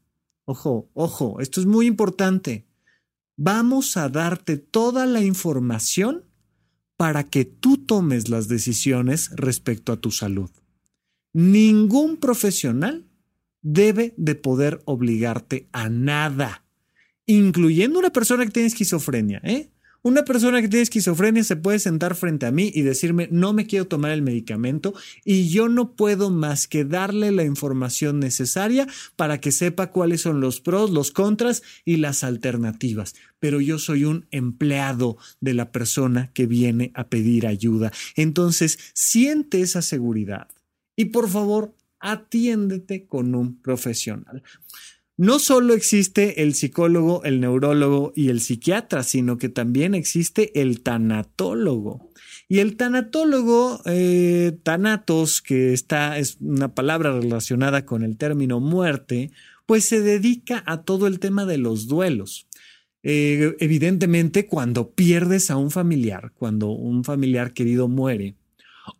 [0.44, 2.68] Ojo, ojo, esto es muy importante.
[3.36, 6.24] Vamos a darte toda la información
[6.96, 10.50] para que tú tomes las decisiones respecto a tu salud.
[11.32, 13.06] Ningún profesional
[13.60, 16.64] debe de poder obligarte a nada,
[17.26, 19.72] incluyendo una persona que tiene esquizofrenia, ¿eh?
[20.02, 23.66] Una persona que tiene esquizofrenia se puede sentar frente a mí y decirme no me
[23.66, 29.40] quiero tomar el medicamento y yo no puedo más que darle la información necesaria para
[29.40, 33.14] que sepa cuáles son los pros, los contras y las alternativas.
[33.40, 37.92] Pero yo soy un empleado de la persona que viene a pedir ayuda.
[38.14, 40.48] Entonces, siente esa seguridad
[40.94, 44.44] y por favor, atiéndete con un profesional
[45.18, 50.80] no solo existe el psicólogo, el neurólogo y el psiquiatra, sino que también existe el
[50.80, 52.12] tanatólogo.
[52.48, 59.32] Y el tanatólogo, eh, tanatos, que está, es una palabra relacionada con el término muerte,
[59.66, 62.46] pues se dedica a todo el tema de los duelos.
[63.02, 68.36] Eh, evidentemente, cuando pierdes a un familiar, cuando un familiar querido muere,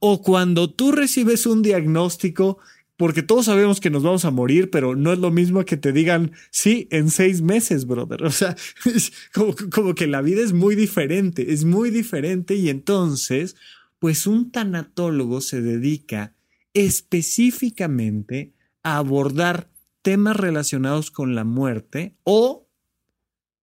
[0.01, 2.59] o cuando tú recibes un diagnóstico
[2.99, 5.93] porque todos sabemos que nos vamos a morir, pero no es lo mismo que te
[5.93, 8.25] digan, sí, en seis meses, brother.
[8.25, 12.69] O sea, es como, como que la vida es muy diferente, es muy diferente y
[12.69, 13.55] entonces,
[14.01, 16.35] pues un tanatólogo se dedica
[16.75, 19.71] específicamente a abordar
[20.03, 22.69] temas relacionados con la muerte o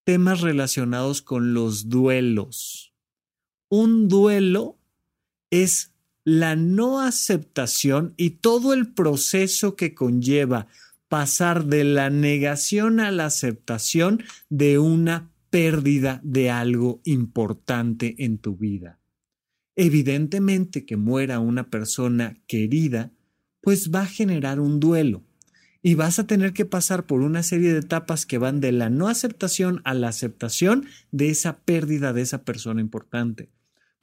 [0.06, 2.94] temas relacionados con los duelos.
[3.68, 4.80] Un duelo
[5.50, 5.95] es
[6.26, 10.68] la no aceptación y todo el proceso que conlleva
[11.08, 18.58] pasar de la negación a la aceptación de una pérdida de algo importante en tu
[18.58, 19.00] vida.
[19.76, 23.12] Evidentemente que muera una persona querida,
[23.62, 25.24] pues va a generar un duelo
[25.84, 28.90] y vas a tener que pasar por una serie de etapas que van de la
[28.90, 33.52] no aceptación a la aceptación de esa pérdida de esa persona importante.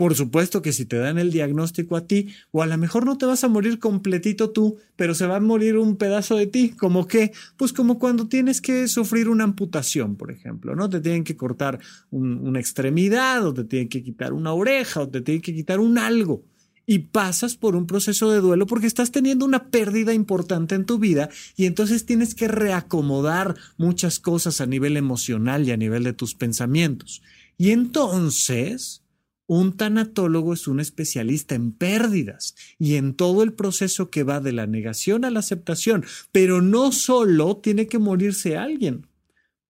[0.02, 3.18] Por supuesto que si te dan el diagnóstico a ti, o a lo mejor no
[3.18, 6.70] te vas a morir completito tú, pero se va a morir un pedazo de ti,
[6.70, 10.90] como que, pues como cuando tienes que sufrir una amputación, por ejemplo, ¿no?
[10.90, 11.78] Te tienen que cortar
[12.10, 15.96] una extremidad, o te tienen que quitar una oreja, o te tienen que quitar un
[15.98, 16.42] algo.
[16.84, 20.98] y pasas por un proceso de duelo porque estás teniendo una pérdida importante en tu
[20.98, 26.12] vida y entonces tienes que reacomodar muchas cosas a nivel emocional y a nivel de
[26.12, 27.22] tus pensamientos.
[27.56, 29.01] Y entonces,
[29.58, 34.52] un tanatólogo es un especialista en pérdidas y en todo el proceso que va de
[34.52, 39.06] la negación a la aceptación, pero no solo tiene que morirse alguien.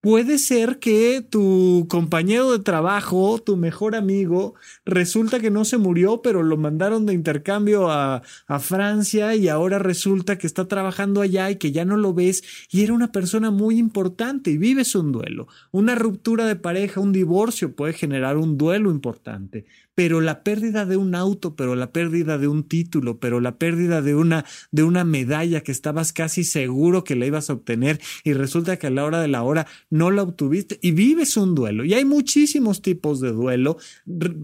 [0.03, 6.23] Puede ser que tu compañero de trabajo, tu mejor amigo, resulta que no se murió,
[6.23, 8.23] pero lo mandaron de intercambio a,
[8.59, 12.83] Francia y ahora resulta que está trabajando allá y que ya no lo ves y
[12.83, 15.47] era una persona muy importante y vives un duelo.
[15.71, 20.97] Una ruptura de pareja, un divorcio puede generar un duelo importante pero la pérdida de
[20.97, 25.05] un auto, pero la pérdida de un título, pero la pérdida de una, de una
[25.05, 29.05] medalla que estabas casi seguro que la ibas a obtener y resulta que a la
[29.05, 31.85] hora de la hora no la obtuviste y vives un duelo.
[31.85, 33.77] Y hay muchísimos tipos de duelo,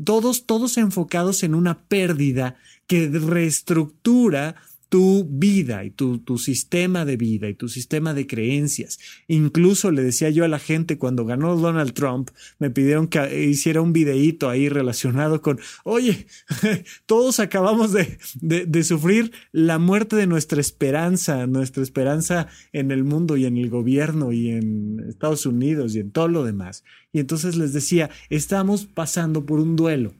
[0.04, 4.56] todos, todos enfocados en una pérdida que reestructura
[4.88, 8.98] tu vida y tu, tu, sistema de vida y tu sistema de creencias.
[9.26, 13.82] Incluso le decía yo a la gente cuando ganó Donald Trump, me pidieron que hiciera
[13.82, 16.26] un videíto ahí relacionado con, oye,
[17.06, 23.04] todos acabamos de, de, de sufrir la muerte de nuestra esperanza, nuestra esperanza en el
[23.04, 26.84] mundo y en el gobierno y en Estados Unidos y en todo lo demás.
[27.12, 30.14] Y entonces les decía, estamos pasando por un duelo.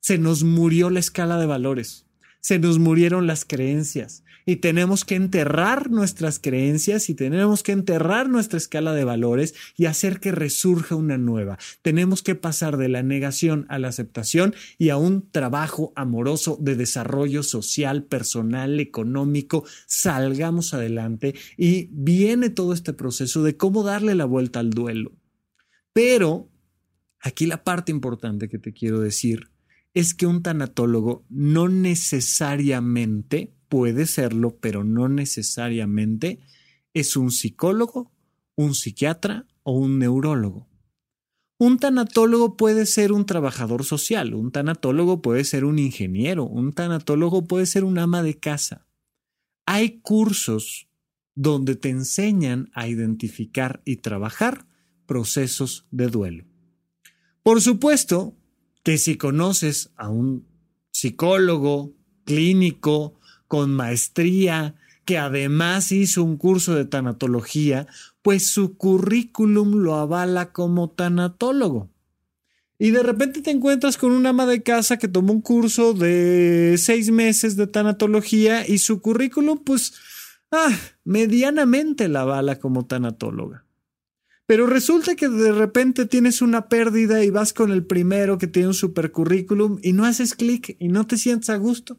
[0.00, 2.07] Se nos murió la escala de valores
[2.48, 8.30] se nos murieron las creencias y tenemos que enterrar nuestras creencias y tenemos que enterrar
[8.30, 11.58] nuestra escala de valores y hacer que resurja una nueva.
[11.82, 16.74] Tenemos que pasar de la negación a la aceptación y a un trabajo amoroso de
[16.74, 19.66] desarrollo social, personal, económico.
[19.86, 25.12] Salgamos adelante y viene todo este proceso de cómo darle la vuelta al duelo.
[25.92, 26.48] Pero
[27.20, 29.50] aquí la parte importante que te quiero decir
[29.94, 36.40] es que un tanatólogo no necesariamente puede serlo, pero no necesariamente
[36.94, 38.12] es un psicólogo,
[38.56, 40.68] un psiquiatra o un neurólogo.
[41.58, 47.46] Un tanatólogo puede ser un trabajador social, un tanatólogo puede ser un ingeniero, un tanatólogo
[47.46, 48.86] puede ser un ama de casa.
[49.66, 50.88] Hay cursos
[51.34, 54.66] donde te enseñan a identificar y trabajar
[55.06, 56.44] procesos de duelo.
[57.42, 58.37] Por supuesto,
[58.88, 60.46] que si conoces a un
[60.92, 61.92] psicólogo
[62.24, 67.86] clínico con maestría, que además hizo un curso de tanatología,
[68.22, 71.90] pues su currículum lo avala como tanatólogo.
[72.78, 76.76] Y de repente te encuentras con una ama de casa que tomó un curso de
[76.78, 79.92] seis meses de tanatología y su currículum, pues,
[80.50, 80.74] ah,
[81.04, 83.67] medianamente la avala como tanatóloga.
[84.48, 88.68] Pero resulta que de repente tienes una pérdida y vas con el primero que tiene
[88.68, 91.98] un super currículum y no haces clic y no te sientes a gusto.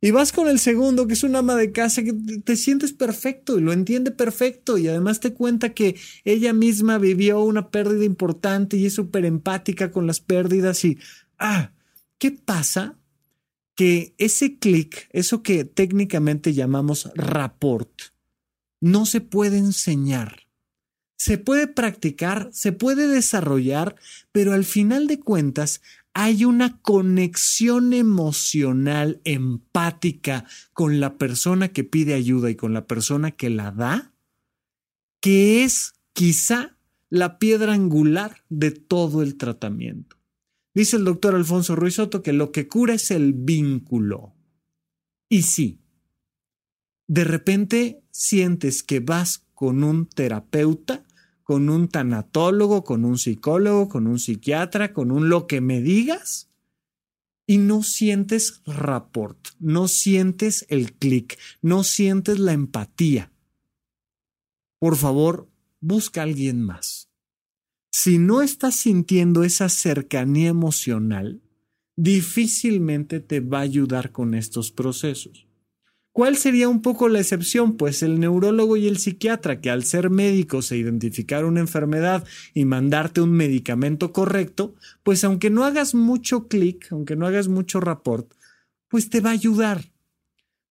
[0.00, 2.12] Y vas con el segundo, que es un ama de casa, que
[2.44, 7.42] te sientes perfecto y lo entiende perfecto y además te cuenta que ella misma vivió
[7.42, 10.96] una pérdida importante y es súper empática con las pérdidas y,
[11.40, 11.72] ah,
[12.18, 13.00] ¿qué pasa?
[13.74, 17.90] Que ese clic, eso que técnicamente llamamos rapport,
[18.80, 20.49] no se puede enseñar
[21.20, 23.94] se puede practicar, se puede desarrollar,
[24.32, 25.82] pero al final de cuentas
[26.14, 33.32] hay una conexión emocional, empática con la persona que pide ayuda y con la persona
[33.32, 34.14] que la da,
[35.20, 36.78] que es quizá
[37.10, 40.16] la piedra angular de todo el tratamiento.
[40.72, 44.32] Dice el doctor Alfonso Ruiz Soto que lo que cura es el vínculo.
[45.28, 45.82] Y sí,
[47.08, 51.04] de repente sientes que vas con un terapeuta
[51.50, 56.48] con un tanatólogo, con un psicólogo, con un psiquiatra, con un lo que me digas
[57.44, 63.32] y no sientes rapport, no sientes el clic, no sientes la empatía.
[64.78, 67.10] Por favor, busca a alguien más.
[67.90, 71.42] Si no estás sintiendo esa cercanía emocional,
[71.96, 75.48] difícilmente te va a ayudar con estos procesos.
[76.20, 77.78] ¿Cuál sería un poco la excepción?
[77.78, 82.66] Pues el neurólogo y el psiquiatra, que al ser médicos e identificar una enfermedad y
[82.66, 88.34] mandarte un medicamento correcto, pues aunque no hagas mucho clic, aunque no hagas mucho rapport,
[88.88, 89.82] pues te va a ayudar.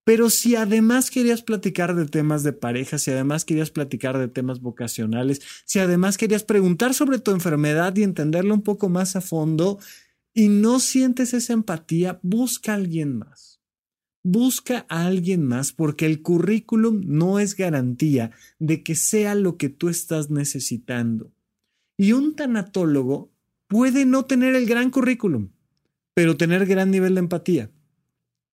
[0.04, 4.62] Pero si además querías platicar de temas de pareja, si además querías platicar de temas
[4.62, 9.80] vocacionales, si además querías preguntar sobre tu enfermedad y entenderlo un poco más a fondo
[10.32, 13.49] y no sientes esa empatía, busca a alguien más
[14.32, 19.69] Busca a alguien más porque el currículum no es garantía de que sea lo que
[19.69, 21.32] tú estás necesitando.
[21.97, 23.32] Y un tanatólogo
[23.67, 25.49] puede no tener el gran currículum,
[26.13, 27.71] pero tener gran nivel de empatía.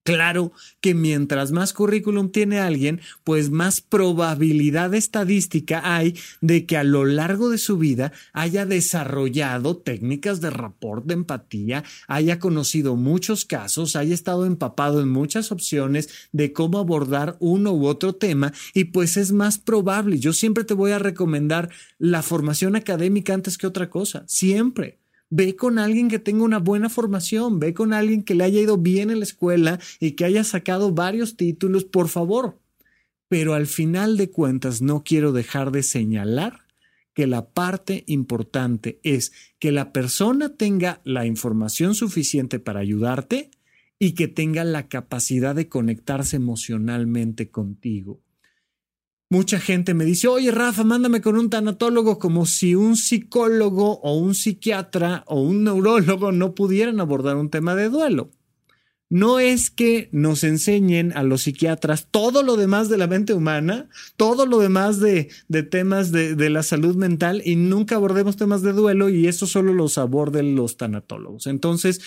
[0.06, 6.84] Claro que mientras más currículum tiene alguien, pues más probabilidad estadística hay de que a
[6.84, 13.44] lo largo de su vida haya desarrollado técnicas de rapport, de empatía, haya conocido muchos
[13.44, 18.84] casos, haya estado empapado en muchas opciones de cómo abordar uno u otro tema y
[18.84, 20.20] pues es más probable.
[20.20, 25.00] Yo siempre te voy a recomendar la formación académica antes que otra cosa, siempre.
[25.28, 28.78] Ve con alguien que tenga una buena formación, ve con alguien que le haya ido
[28.78, 32.58] bien en la escuela y que haya sacado varios títulos, por favor.
[33.28, 36.66] Pero al final de cuentas no quiero dejar de señalar
[37.12, 43.50] que la parte importante es que la persona tenga la información suficiente para ayudarte
[43.98, 48.20] y que tenga la capacidad de conectarse emocionalmente contigo.
[49.28, 54.16] Mucha gente me dice, oye Rafa, mándame con un tanatólogo como si un psicólogo o
[54.16, 58.30] un psiquiatra o un neurólogo no pudieran abordar un tema de duelo.
[59.08, 63.88] No es que nos enseñen a los psiquiatras todo lo demás de la mente humana,
[64.16, 68.62] todo lo demás de, de temas de, de, la salud mental y nunca abordemos temas
[68.62, 71.46] de duelo y eso solo los aborden los tanatólogos.
[71.46, 72.00] Entonces,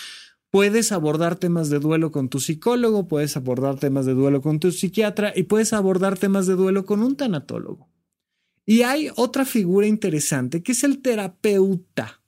[0.52, 4.72] Puedes abordar temas de duelo con tu psicólogo, puedes abordar temas de duelo con tu
[4.72, 7.88] psiquiatra y puedes abordar temas de duelo con un tanatólogo.
[8.66, 12.22] Y hay otra figura interesante que es el terapeuta,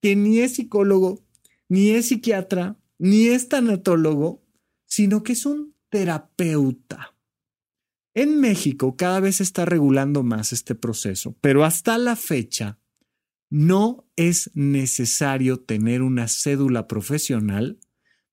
[0.00, 1.22] que ni es psicólogo,
[1.68, 4.42] ni es psiquiatra, ni es tanatólogo,
[4.86, 7.14] sino que es un terapeuta.
[8.14, 12.78] En México cada vez se está regulando más este proceso, pero hasta la fecha
[13.54, 17.78] no es necesario tener una cédula profesional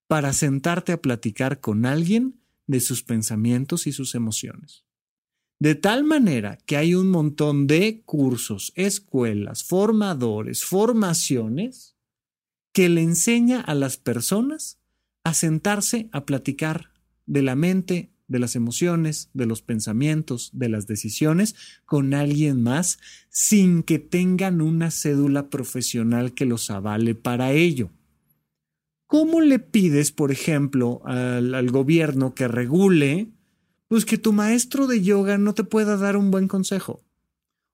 [0.07, 4.83] para sentarte a platicar con alguien de sus pensamientos y sus emociones.
[5.59, 11.95] De tal manera que hay un montón de cursos, escuelas, formadores, formaciones
[12.73, 14.79] que le enseña a las personas
[15.23, 16.93] a sentarse a platicar
[17.27, 21.55] de la mente, de las emociones, de los pensamientos, de las decisiones
[21.85, 22.97] con alguien más
[23.29, 27.89] sin que tengan una cédula profesional que los avale para ello.
[29.05, 33.27] ¿Cómo le pides, por ejemplo, al, gobierno que regule,
[33.89, 37.03] pues que tu maestro de yoga no te pueda dar un buen consejo?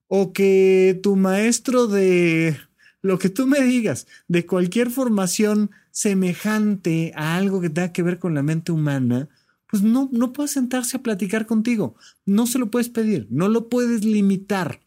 [0.08, 2.58] O que tu maestro de
[3.04, 8.18] lo que tú me digas, de cualquier formación semejante a algo que tenga que ver
[8.18, 9.30] con la mente humana,
[9.70, 11.96] pues no, no puede sentarse a platicar contigo.
[12.26, 14.82] No se lo puedes pedir, no lo puedes limitar.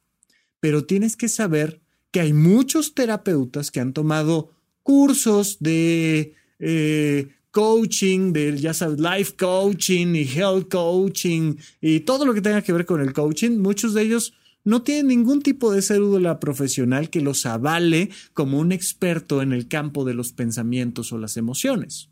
[0.61, 4.53] Pero tienes que saber que hay muchos terapeutas que han tomado
[4.83, 12.35] cursos de eh, coaching, de ya sabes, life coaching y health coaching y todo lo
[12.35, 13.59] que tenga que ver con el coaching.
[13.59, 18.73] Muchos de ellos no tienen ningún tipo de cédula profesional que los avale como un
[18.73, 22.10] experto en el campo de los pensamientos o las emociones.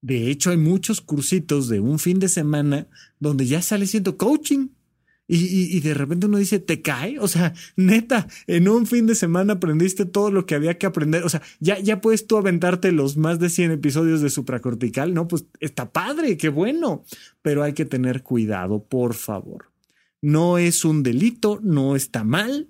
[0.00, 2.86] De hecho, hay muchos cursitos de un fin de semana
[3.18, 4.68] donde ya sale siendo coaching.
[5.28, 7.18] Y, de repente uno dice, ¿te cae?
[7.18, 11.24] O sea, neta, en un fin de semana aprendiste todo lo que había que aprender.
[11.24, 15.26] O sea, ya, ya puedes tú aventarte los más de 100 episodios de supracortical, ¿no?
[15.26, 17.04] Pues está padre, qué bueno.
[17.42, 19.72] Pero hay que tener cuidado, por favor.
[20.22, 22.68] No es un delito, no está mal,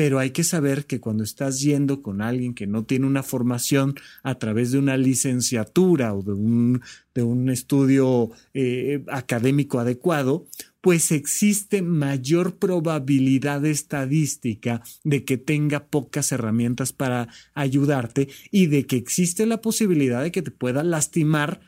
[0.00, 3.96] pero hay que saber que cuando estás yendo con alguien que no tiene una formación
[4.22, 6.80] a través de una licenciatura o de un,
[7.14, 10.46] de un estudio eh, académico adecuado,
[10.80, 18.96] pues existe mayor probabilidad estadística de que tenga pocas herramientas para ayudarte y de que
[18.96, 21.60] existe la posibilidad de que te pueda lastimar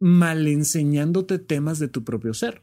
[0.00, 2.62] mal enseñándote temas de tu propio ser.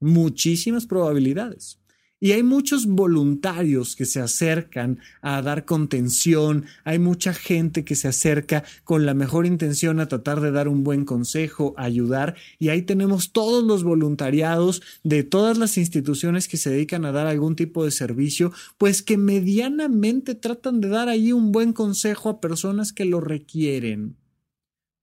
[0.00, 1.81] Muchísimas probabilidades.
[2.22, 8.06] Y hay muchos voluntarios que se acercan a dar contención, hay mucha gente que se
[8.06, 12.82] acerca con la mejor intención a tratar de dar un buen consejo, ayudar, y ahí
[12.82, 17.84] tenemos todos los voluntariados de todas las instituciones que se dedican a dar algún tipo
[17.84, 23.04] de servicio, pues que medianamente tratan de dar ahí un buen consejo a personas que
[23.04, 24.16] lo requieren.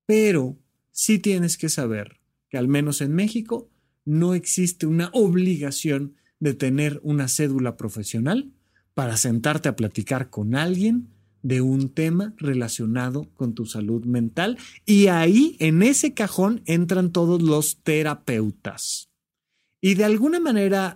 [0.06, 0.58] Pero
[0.92, 3.70] sí tienes que saber que al menos en México
[4.06, 8.52] no existe una obligación de tener una cédula profesional
[8.94, 11.08] para sentarte a platicar con alguien
[11.42, 17.42] de un tema relacionado con tu salud mental y ahí en ese cajón entran todos
[17.42, 19.10] los terapeutas.
[19.82, 20.96] Y de alguna manera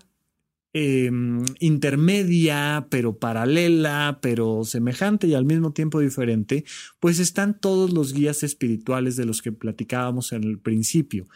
[0.74, 6.66] em, intermedia, pero paralela, pero semejante y al mismo tiempo diferente,
[7.00, 11.28] pues están todos los guías espirituales de los que platicábamos en el principio.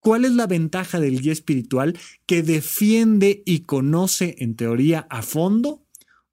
[0.00, 5.84] ¿Cuál es la ventaja del guía espiritual que defiende y conoce en teoría a fondo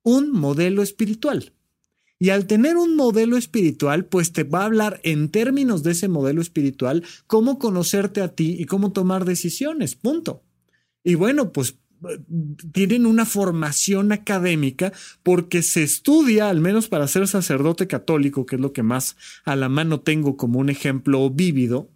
[0.04, 1.54] un modelo espiritual?
[2.18, 6.08] Y al tener un modelo espiritual, pues te va a hablar en términos de ese
[6.08, 10.44] modelo espiritual cómo conocerte a ti y cómo tomar decisiones, punto.
[11.04, 11.78] Y bueno, pues
[12.72, 14.94] tienen una formación académica
[15.24, 19.56] porque se estudia, al menos para ser sacerdote católico, que es lo que más a
[19.56, 21.90] la mano tengo como un ejemplo vívido,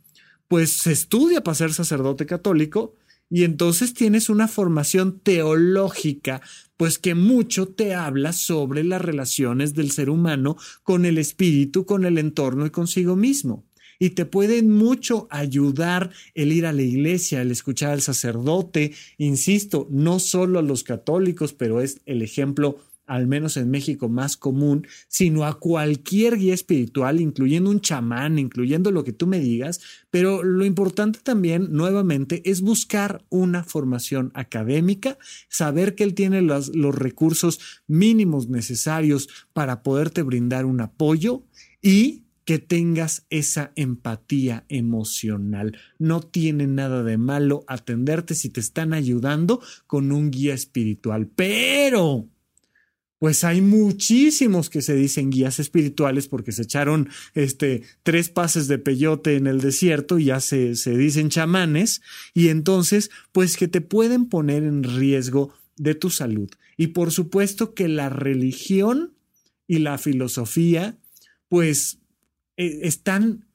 [0.49, 2.95] pues se estudia para ser sacerdote católico
[3.29, 6.41] y entonces tienes una formación teológica,
[6.75, 12.03] pues que mucho te habla sobre las relaciones del ser humano con el espíritu, con
[12.03, 13.63] el entorno y consigo mismo.
[13.99, 19.87] Y te pueden mucho ayudar el ir a la iglesia, el escuchar al sacerdote, insisto,
[19.91, 22.79] no solo a los católicos, pero es el ejemplo
[23.09, 28.91] al menos en México más común, sino a cualquier guía espiritual, incluyendo un chamán, incluyendo
[28.91, 29.81] lo que tú me digas,
[30.11, 35.17] pero lo importante también, nuevamente, es buscar una formación académica,
[35.49, 41.43] saber que él tiene los, los recursos mínimos necesarios para poderte brindar un apoyo
[41.81, 45.77] y que tengas esa empatía emocional.
[45.99, 52.27] No tiene nada de malo atenderte si te están ayudando con un guía espiritual, pero
[53.19, 58.79] pues hay muchísimos que se dicen guías espirituales porque se echaron este tres pases de
[58.79, 62.01] peyote en el desierto y ya se, se dicen chamanes
[62.33, 66.49] y entonces pues que te pueden poner en riesgo de tu salud.
[66.77, 69.13] Y por supuesto que la religión
[69.67, 70.97] y la filosofía
[71.49, 71.99] pues
[72.55, 73.48] eh, están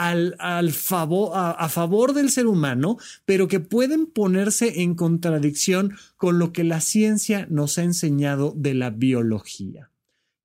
[0.00, 2.96] al, al favor, a, favor del ser humano,
[3.26, 8.72] pero que pueden ponerse en contradicción con lo que la ciencia nos ha enseñado de
[8.72, 9.90] la biología.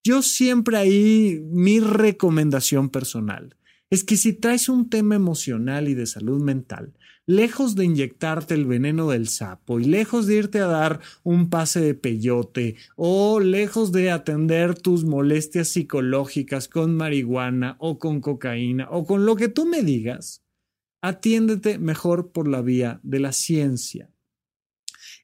[0.04, 3.56] Yo siempre ahí mi recomendación personal
[3.90, 6.94] es que si traes un tema emocional y de salud mental,
[7.26, 11.82] lejos de inyectarte el veneno del sapo y lejos de irte a dar un pase
[11.82, 19.06] de peyote o lejos de atender tus molestias psicológicas con marihuana o con cocaína o
[19.06, 20.44] con lo que tú me digas,
[21.02, 24.10] atiéndete mejor por la vía de la ciencia.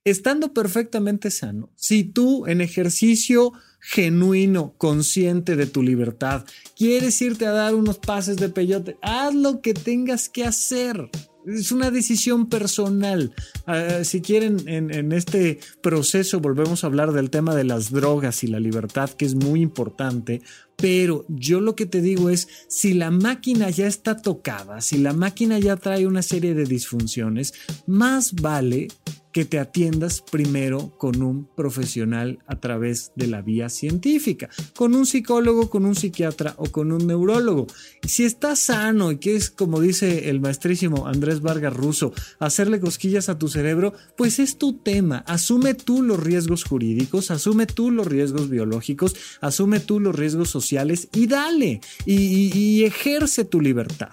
[0.04, 6.46] Estando perfectamente sano, si tú en ejercicio genuino, consciente de tu libertad,
[6.76, 11.10] quieres irte a dar unos pases de peyote, haz lo que tengas que hacer.
[11.46, 13.34] Es una decisión personal.
[13.66, 18.44] Ah, si quieren, en, en, este proceso volvemos a hablar del tema de las drogas
[18.44, 20.42] y la libertad, que es muy importante.
[20.76, 25.14] Pero yo lo que te digo es, si la máquina ya está tocada, si la
[25.14, 27.54] máquina ya trae una serie de disfunciones,
[27.86, 28.88] más vale
[29.32, 35.06] que te atiendas primero con un profesional a través de la vía científica, con un
[35.06, 37.68] psicólogo, con un psiquiatra o con un neurólogo.
[38.04, 43.38] Si estás sano y quieres, como dice el maestrísimo Andrés Vargas Russo, hacerle cosquillas a
[43.38, 45.20] tu cerebro, pues es tu tema.
[45.28, 51.08] Asume tú los riesgos jurídicos, asume tú los riesgos biológicos, asume tú los riesgos sociales
[51.14, 54.12] y dale y, y ejerce tu libertad.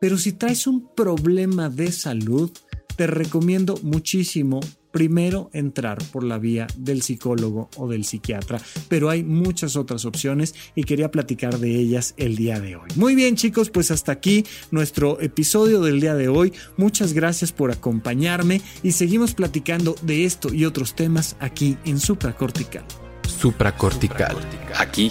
[0.00, 2.50] Pero si traes un problema de salud,
[3.02, 4.60] te recomiendo muchísimo
[4.92, 10.54] primero entrar por la vía del psicólogo o del psiquiatra, pero hay muchas otras opciones
[10.76, 12.88] y quería platicar de ellas el día de hoy.
[12.94, 16.52] Muy bien chicos, pues hasta aquí nuestro episodio del día de hoy.
[16.76, 22.84] Muchas gracias por acompañarme y seguimos platicando de esto y otros temas aquí en Supracortical.
[23.26, 24.36] Supracortical,
[24.78, 25.10] aquí